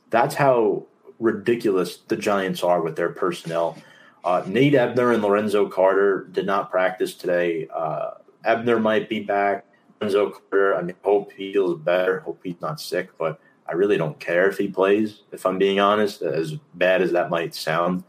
[0.10, 0.86] That's how
[1.20, 3.77] ridiculous the Giants are with their personnel.
[4.23, 7.68] Uh, Nate Ebner and Lorenzo Carter did not practice today.
[7.73, 8.11] Uh,
[8.45, 9.65] Ebner might be back.
[9.99, 12.19] Lorenzo Carter, I mean, hope he feels better.
[12.22, 15.80] Hope he's not sick, but I really don't care if he plays, if I'm being
[15.80, 18.03] honest, as bad as that might sound.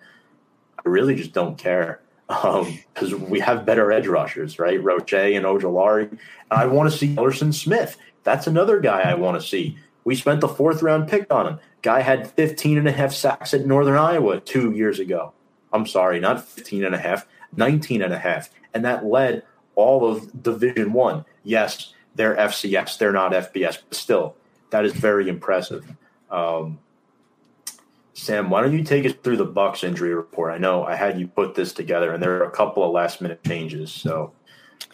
[0.78, 4.82] I really just don't care um, because we have better edge rushers, right?
[4.82, 6.10] Roche and Ojulari.
[6.10, 7.96] And I want to see Elerson Smith.
[8.24, 9.78] That's another guy I want to see.
[10.04, 11.60] We spent the fourth round pick on him.
[11.82, 15.32] Guy had 15 and a half sacks at Northern Iowa two years ago.
[15.72, 17.26] I'm sorry, not 15 and a half,
[17.56, 18.50] 19 and a half.
[18.74, 19.42] And that led
[19.76, 21.24] all of Division One.
[21.44, 24.34] Yes, they're FCS, they're not FBS, but still,
[24.70, 25.84] that is very impressive.
[26.30, 26.78] Um,
[28.14, 30.52] Sam, why don't you take us through the Bucks injury report?
[30.52, 33.20] I know I had you put this together, and there are a couple of last
[33.20, 33.92] minute changes.
[33.92, 34.32] So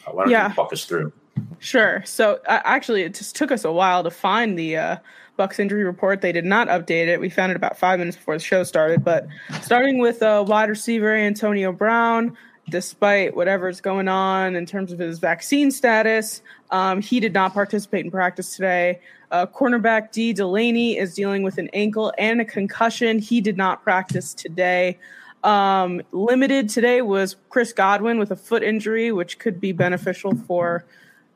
[0.07, 0.49] uh, why don't Yeah.
[0.49, 1.13] you walk us through?
[1.61, 2.03] Sure.
[2.05, 4.97] So uh, actually, it just took us a while to find the uh,
[5.37, 6.21] Bucks injury report.
[6.21, 7.21] They did not update it.
[7.21, 9.05] We found it about five minutes before the show started.
[9.05, 9.29] But
[9.63, 12.37] starting with uh, wide receiver Antonio Brown,
[12.69, 16.43] despite whatever's going on in terms of his vaccine status.
[16.71, 19.01] Um, he did not participate in practice today.
[19.31, 23.19] Uh, cornerback Dee Delaney is dealing with an ankle and a concussion.
[23.19, 24.99] He did not practice today.
[25.43, 30.85] Um, limited today was Chris Godwin with a foot injury, which could be beneficial for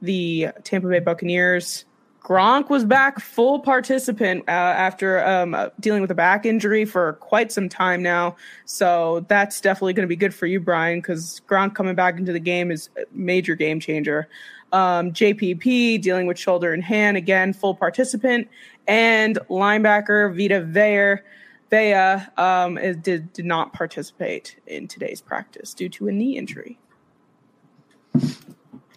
[0.00, 1.86] the Tampa Bay Buccaneers.
[2.26, 7.12] Gronk was back full participant uh, after um, uh, dealing with a back injury for
[7.20, 8.34] quite some time now.
[8.64, 12.32] So that's definitely going to be good for you, Brian, because Gronk coming back into
[12.32, 14.28] the game is a major game changer.
[14.72, 18.48] Um, JPP dealing with shoulder and hand, again, full participant.
[18.88, 21.22] And linebacker Vita Vea,
[21.70, 26.76] Vea um, did, did not participate in today's practice due to a knee injury.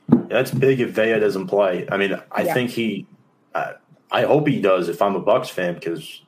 [0.08, 1.88] That's big if Vea doesn't play.
[1.92, 2.54] I mean, I yeah.
[2.56, 3.06] think he
[3.54, 3.74] I,
[4.12, 6.22] I hope he does if I'm a Bucks fan because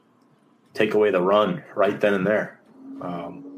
[0.73, 2.60] take away the run right then and there.
[3.02, 3.52] Um,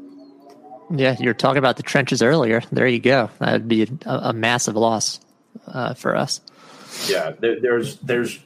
[0.90, 2.62] yeah, you were talking about the trenches earlier.
[2.70, 3.30] There you go.
[3.38, 5.20] That would be a, a massive loss
[5.66, 6.40] uh, for us.
[7.08, 8.38] Yeah, there, there's there's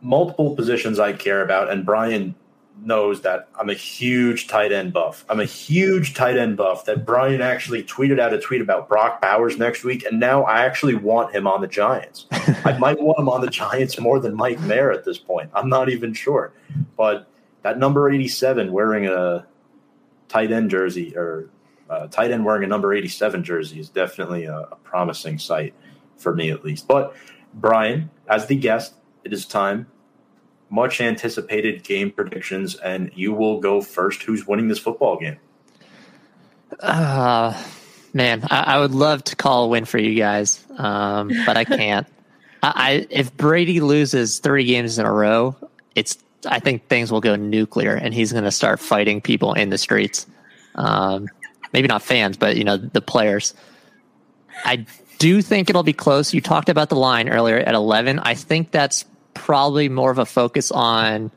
[0.00, 2.34] multiple positions I care about, and Brian
[2.82, 5.24] knows that I'm a huge tight end buff.
[5.28, 9.20] I'm a huge tight end buff that Brian actually tweeted out a tweet about Brock
[9.20, 12.26] Bowers next week, and now I actually want him on the Giants.
[12.30, 15.50] I might want him on the Giants more than Mike Mayer at this point.
[15.54, 16.52] I'm not even sure.
[16.96, 17.28] But
[17.62, 19.46] that number 87 wearing a
[20.28, 21.50] tight end jersey or
[21.88, 25.74] a tight end wearing a number 87 jersey is definitely a, a promising sight
[26.16, 26.88] for me at least.
[26.88, 27.14] But
[27.54, 29.86] Brian, as the guest, it is time
[30.70, 34.22] much anticipated game predictions, and you will go first.
[34.22, 35.38] Who's winning this football game?
[36.80, 37.60] Uh,
[38.12, 41.64] man, I, I would love to call a win for you guys, um, but I
[41.64, 42.06] can't.
[42.62, 45.56] I, I, if Brady loses three games in a row,
[45.94, 49.70] it's I think things will go nuclear, and he's going to start fighting people in
[49.70, 50.26] the streets.
[50.74, 51.28] Um,
[51.72, 53.54] maybe not fans, but you know the players.
[54.64, 54.86] I
[55.18, 56.34] do think it'll be close.
[56.34, 58.18] You talked about the line earlier at eleven.
[58.18, 59.04] I think that's
[59.34, 61.30] probably more of a focus on,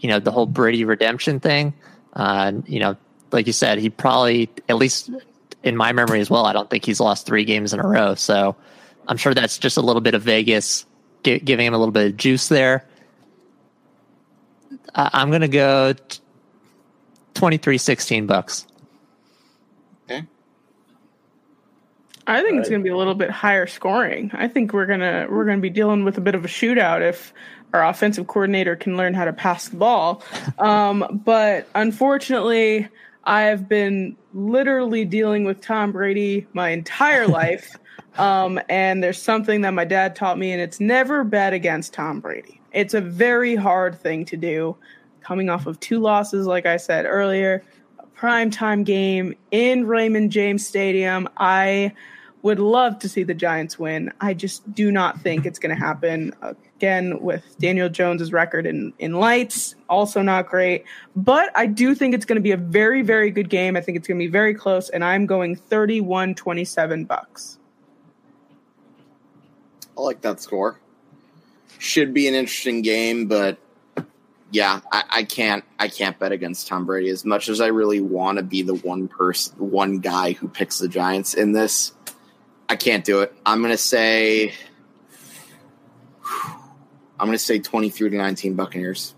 [0.00, 1.74] you know, the whole Brady redemption thing.
[2.12, 2.96] Uh, you know,
[3.32, 5.10] like you said, he probably, at least
[5.62, 8.14] in my memory as well, I don't think he's lost three games in a row.
[8.14, 8.56] So
[9.06, 10.86] I'm sure that's just a little bit of Vegas
[11.22, 12.86] g- giving him a little bit of juice there.
[14.94, 16.20] Uh, I'm going to go t-
[17.34, 18.66] 23 16 bucks.
[22.28, 24.30] I think it's going to be a little bit higher scoring.
[24.34, 27.32] I think we're gonna we're gonna be dealing with a bit of a shootout if
[27.72, 30.22] our offensive coordinator can learn how to pass the ball.
[30.58, 32.88] Um, but unfortunately,
[33.24, 37.76] I have been literally dealing with Tom Brady my entire life.
[38.16, 42.18] Um, and there's something that my dad taught me, and it's never bet against Tom
[42.18, 42.60] Brady.
[42.72, 44.76] It's a very hard thing to do.
[45.20, 47.62] Coming off of two losses, like I said earlier,
[48.00, 51.28] a primetime game in Raymond James Stadium.
[51.36, 51.92] I
[52.48, 54.10] would love to see the Giants win.
[54.22, 56.32] I just do not think it's going to happen.
[56.76, 60.86] Again, with Daniel Jones's record in, in lights, also not great.
[61.14, 63.76] But I do think it's going to be a very, very good game.
[63.76, 67.58] I think it's going to be very close, and I'm going 31 27 bucks.
[69.98, 70.80] I like that score.
[71.78, 73.58] Should be an interesting game, but
[74.50, 78.00] yeah, I, I, can't I can't bet against Tom Brady as much as I really
[78.00, 81.92] want to be the one person one guy who picks the Giants in this.
[82.68, 83.32] I can't do it.
[83.46, 84.52] I'm gonna say
[87.20, 89.14] I'm gonna say 23 to 19 Buccaneers.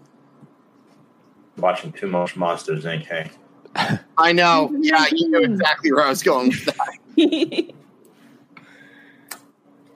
[1.56, 3.04] Watching too much Monsters Inc.
[3.04, 3.30] Hey.
[4.18, 4.74] I know.
[4.80, 6.96] Yeah, you know exactly where I was going with that.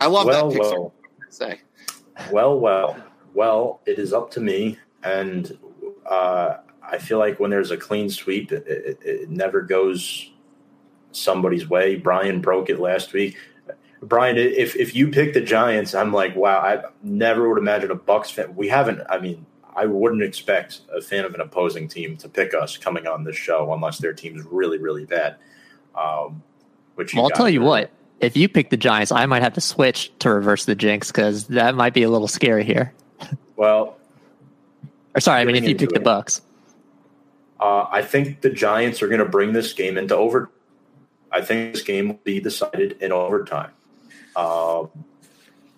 [0.01, 0.81] I love well, that picture.
[0.81, 0.94] Well,
[1.31, 1.60] say.
[2.31, 2.97] Well, well,
[3.32, 3.81] well.
[3.86, 5.56] It is up to me, and
[6.06, 10.31] uh, I feel like when there's a clean sweep, it, it, it never goes
[11.16, 11.96] somebody's way.
[11.96, 13.36] Brian broke it last week.
[14.02, 17.94] Brian, if if you pick the Giants, I'm like, wow, I never would imagine a
[17.94, 18.54] Bucks fan.
[18.54, 19.00] We haven't.
[19.08, 23.06] I mean, I wouldn't expect a fan of an opposing team to pick us coming
[23.06, 25.36] on this show unless their team's really, really bad.
[25.94, 26.42] Um,
[26.94, 27.90] which well, I'll tell you what.
[28.20, 31.48] If you pick the Giants, I might have to switch to reverse the jinx because
[31.48, 32.92] that might be a little scary here.
[33.56, 33.96] Well,
[35.14, 35.94] or sorry, I mean, if you pick it.
[35.94, 36.42] the Bucks,
[37.60, 40.50] uh, I think the Giants are going to bring this game into over.
[41.35, 43.73] I think this game will be decided in overtime.
[44.36, 44.85] Uh,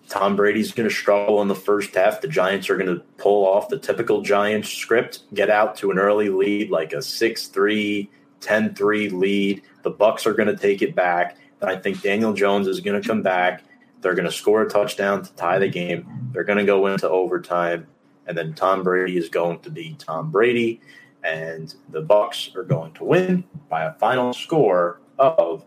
[0.07, 2.21] Tom Brady's going to struggle in the first half.
[2.21, 5.97] The Giants are going to pull off the typical Giants script, get out to an
[5.97, 8.09] early lead, like a 6 3,
[8.39, 9.63] 10 3 lead.
[9.81, 11.37] The Bucks are going to take it back.
[11.59, 13.63] I think Daniel Jones is going to come back.
[14.01, 16.29] They're going to score a touchdown to tie the game.
[16.33, 17.87] They're going to go into overtime.
[18.27, 20.81] And then Tom Brady is going to be Tom Brady.
[21.23, 25.65] And the Bucks are going to win by a final score of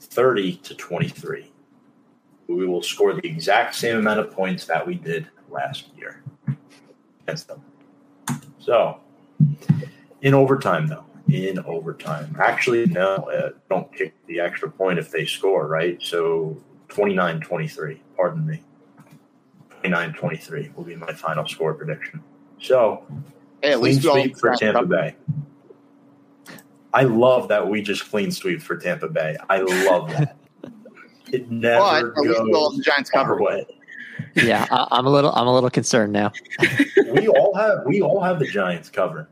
[0.00, 1.50] 30 to 23.
[2.46, 6.22] We will score the exact same amount of points that we did last year
[7.22, 7.62] against them.
[8.58, 9.00] So,
[10.22, 12.34] in overtime, though, in overtime.
[12.40, 16.00] Actually, no, uh, don't kick the extra point if they score, right?
[16.02, 16.56] So
[16.88, 18.62] 29 23, pardon me.
[19.80, 22.22] 29 23 will be my final score prediction.
[22.60, 23.04] So,
[23.62, 25.16] Hey, at least sweep for Tampa Bay.
[26.94, 29.36] I love that we just clean sweep for Tampa Bay.
[29.48, 30.36] I love that.
[31.30, 33.66] It never But at least we the goes Giants our way.
[34.34, 36.32] Yeah, I, I'm a little I'm a little concerned now.
[37.12, 39.26] We all have we all have the Giants covered.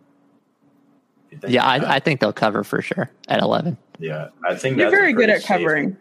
[1.27, 1.65] If you think Yeah.
[1.65, 3.77] I, I think they'll cover for sure at 11.
[3.99, 5.97] yeah, I think You're that's very good pretty at covering.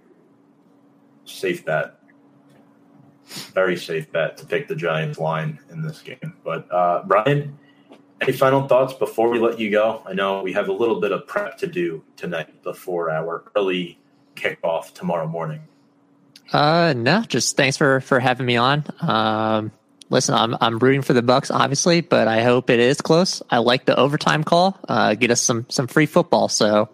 [1.26, 1.99] Safe, safe bet.
[3.53, 6.34] Very safe bet to pick the Giants line in this game.
[6.44, 7.57] But uh, Brian,
[8.22, 10.02] any final thoughts before we let you go?
[10.06, 14.00] I know we have a little bit of prep to do tonight before our early
[14.36, 15.62] kickoff tomorrow morning.
[16.52, 18.84] Uh, no, just thanks for for having me on.
[19.02, 19.72] Um,
[20.10, 23.42] listen, I'm I'm rooting for the Bucks, obviously, but I hope it is close.
[23.50, 24.80] I like the overtime call.
[24.88, 26.48] Uh, get us some some free football.
[26.48, 26.90] So,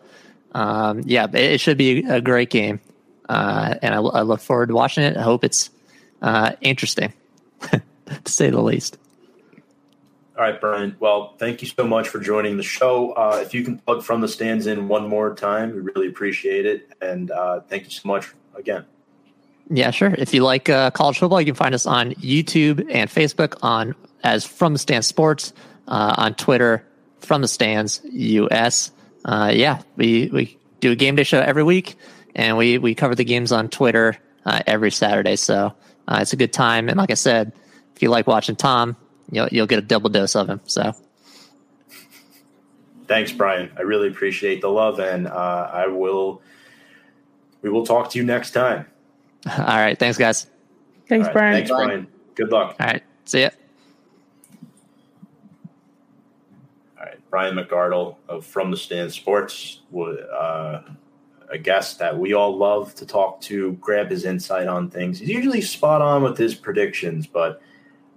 [0.54, 2.80] um, yeah, it, it should be a great game.
[3.28, 5.18] Uh, and I, I look forward to watching it.
[5.18, 5.70] I hope it's
[6.22, 7.14] uh interesting,
[7.62, 7.82] to
[8.26, 8.98] say the least.
[10.42, 10.96] All right, Brian.
[11.00, 13.12] Well, thank you so much for joining the show.
[13.12, 16.66] Uh, if you can plug from the stands in one more time, we really appreciate
[16.66, 16.92] it.
[17.00, 18.86] And uh, thank you so much again.
[19.70, 20.16] Yeah, sure.
[20.18, 23.94] If you like uh, college football, you can find us on YouTube and Facebook on
[24.24, 25.54] as From the Stands Sports,
[25.88, 26.88] uh, on Twitter
[27.20, 28.90] From the Stands US.
[29.24, 31.98] Uh, yeah, we we do a game day show every week,
[32.34, 35.36] and we we cover the games on Twitter uh, every Saturday.
[35.36, 35.76] So
[36.10, 36.90] it's a good time.
[36.90, 37.54] And like I said,
[37.96, 38.98] if you like watching Tom,
[39.32, 40.62] you'll you'll get a double dose of him.
[40.66, 40.94] So
[43.12, 43.70] Thanks, Brian.
[43.76, 46.42] I really appreciate the love, and uh, I will.
[47.62, 48.86] We will talk to you next time.
[49.58, 50.48] all right, thanks guys.
[51.10, 51.54] Thanks, All right, Brian.
[51.56, 52.08] Thanks, Brian.
[52.36, 52.78] Good luck.
[52.80, 53.50] All right, see ya.
[56.98, 60.80] All right, Brian McArdle of From the Stand Sports, uh,
[61.50, 65.20] a guest that we all love to talk to, grab his insight on things.
[65.20, 67.62] He's usually spot on with his predictions, but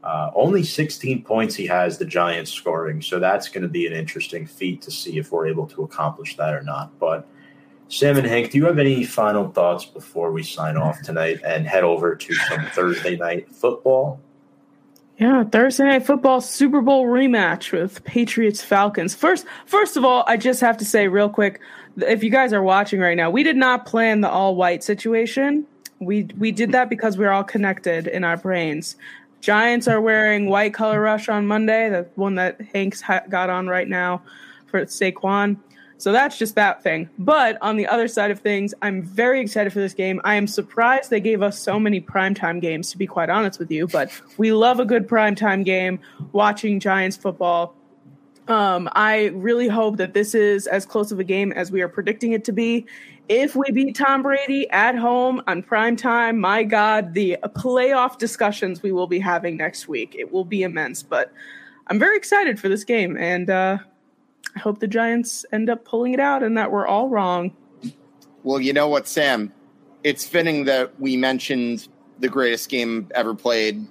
[0.04, 3.94] uh, only 16 points he has the Giants scoring, so that's going to be an
[3.94, 6.98] interesting feat to see if we're able to accomplish that or not.
[6.98, 7.26] But
[7.88, 11.66] Sam and Hank, do you have any final thoughts before we sign off tonight and
[11.66, 14.20] head over to some Thursday night football?
[15.16, 19.14] Yeah, Thursday night football Super Bowl rematch with Patriots Falcons.
[19.14, 21.60] First, first of all, I just have to say real quick,
[21.96, 25.66] if you guys are watching right now, we did not plan the all white situation.
[26.00, 28.96] We we did that because we're all connected in our brains.
[29.44, 33.68] Giants are wearing white color rush on Monday, the one that Hanks ha- got on
[33.68, 34.22] right now
[34.64, 35.58] for Saquon.
[35.98, 37.10] So that's just that thing.
[37.18, 40.18] But on the other side of things, I'm very excited for this game.
[40.24, 43.70] I am surprised they gave us so many primetime games, to be quite honest with
[43.70, 43.86] you.
[43.86, 46.00] But we love a good primetime game,
[46.32, 47.74] watching Giants football.
[48.48, 51.88] Um, I really hope that this is as close of a game as we are
[51.88, 52.86] predicting it to be.
[53.28, 58.82] If we beat Tom Brady at home on prime time, my God, the playoff discussions
[58.82, 60.14] we will be having next week.
[60.18, 61.02] It will be immense.
[61.02, 61.32] But
[61.86, 63.78] I'm very excited for this game, and uh,
[64.54, 67.56] I hope the Giants end up pulling it out and that we're all wrong.
[68.42, 69.52] Well, you know what, Sam?
[70.02, 71.88] It's fitting that we mentioned
[72.18, 73.86] the greatest game ever played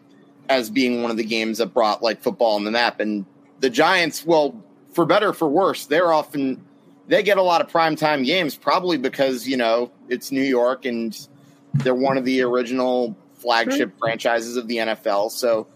[0.50, 3.00] as being one of the games that brought like football on the map.
[3.00, 3.26] And
[3.62, 4.56] the Giants, well,
[4.92, 6.64] for better or for worse, they're often
[7.08, 11.28] they get a lot of primetime games, probably because, you know, it's New York and
[11.76, 15.32] they're one of the original flagship franchises of the NFL.
[15.32, 15.68] So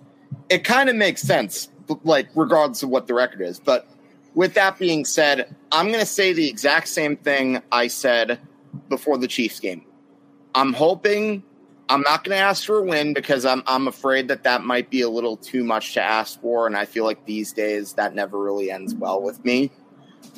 [0.49, 1.69] it kind of makes sense,
[2.03, 3.59] like regardless of what the record is.
[3.59, 3.87] But
[4.35, 8.39] with that being said, I'm going to say the exact same thing I said
[8.87, 9.83] before the Chiefs game.
[10.55, 11.43] I'm hoping
[11.89, 14.89] I'm not going to ask for a win because I'm I'm afraid that that might
[14.89, 18.13] be a little too much to ask for, and I feel like these days that
[18.13, 19.71] never really ends well with me.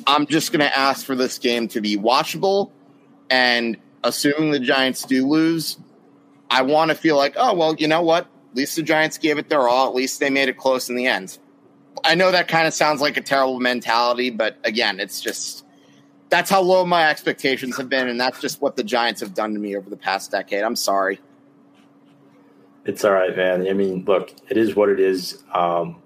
[0.06, 2.70] I'm just going to ask for this game to be watchable,
[3.28, 5.78] and assuming the Giants do lose,
[6.50, 8.24] I want to feel like, oh well, you know what?
[8.24, 9.88] At least the Giants gave it their all.
[9.88, 11.38] At least they made it close in the end.
[12.04, 15.64] I know that kind of sounds like a terrible mentality, but again, it's just
[16.30, 19.52] that's how low my expectations have been, and that's just what the Giants have done
[19.52, 20.62] to me over the past decade.
[20.62, 21.20] I'm sorry.
[22.84, 23.68] It's all right, man.
[23.68, 25.42] I mean, look, it is what it is.
[25.52, 26.00] Um,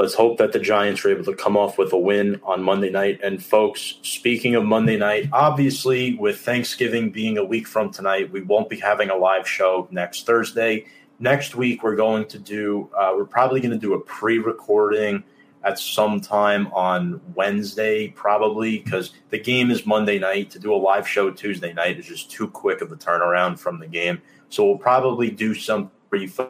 [0.00, 2.88] let's hope that the Giants are able to come off with a win on Monday
[2.88, 3.20] night.
[3.22, 8.40] And, folks, speaking of Monday night, obviously, with Thanksgiving being a week from tonight, we
[8.40, 10.86] won't be having a live show next Thursday.
[11.18, 15.22] Next week, we're going to do, uh, we're probably going to do a pre recording
[15.64, 20.50] at some time on Wednesday, probably because the game is Monday night.
[20.52, 23.78] To do a live show Tuesday night is just too quick of a turnaround from
[23.78, 24.22] the game.
[24.48, 25.90] So we'll probably do some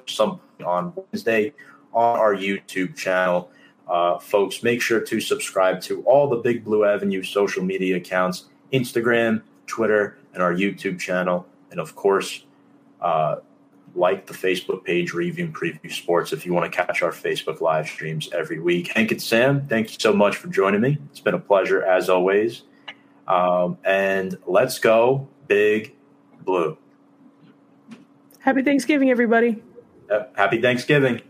[0.06, 1.52] some on Wednesday
[1.92, 3.50] on our YouTube channel.
[3.88, 8.46] Uh, folks, make sure to subscribe to all the Big Blue Avenue social media accounts
[8.72, 11.46] Instagram, Twitter, and our YouTube channel.
[11.70, 12.44] And of course,
[13.00, 13.36] uh,
[13.94, 17.60] like the Facebook page, Review and Preview Sports, if you want to catch our Facebook
[17.60, 18.92] live streams every week.
[18.94, 20.98] Hank and Sam, thank you so much for joining me.
[21.10, 22.62] It's been a pleasure as always.
[23.26, 25.96] Um, and let's go, Big
[26.44, 26.78] Blue.
[28.38, 29.62] Happy Thanksgiving, everybody.
[30.34, 31.20] Happy Thanksgiving.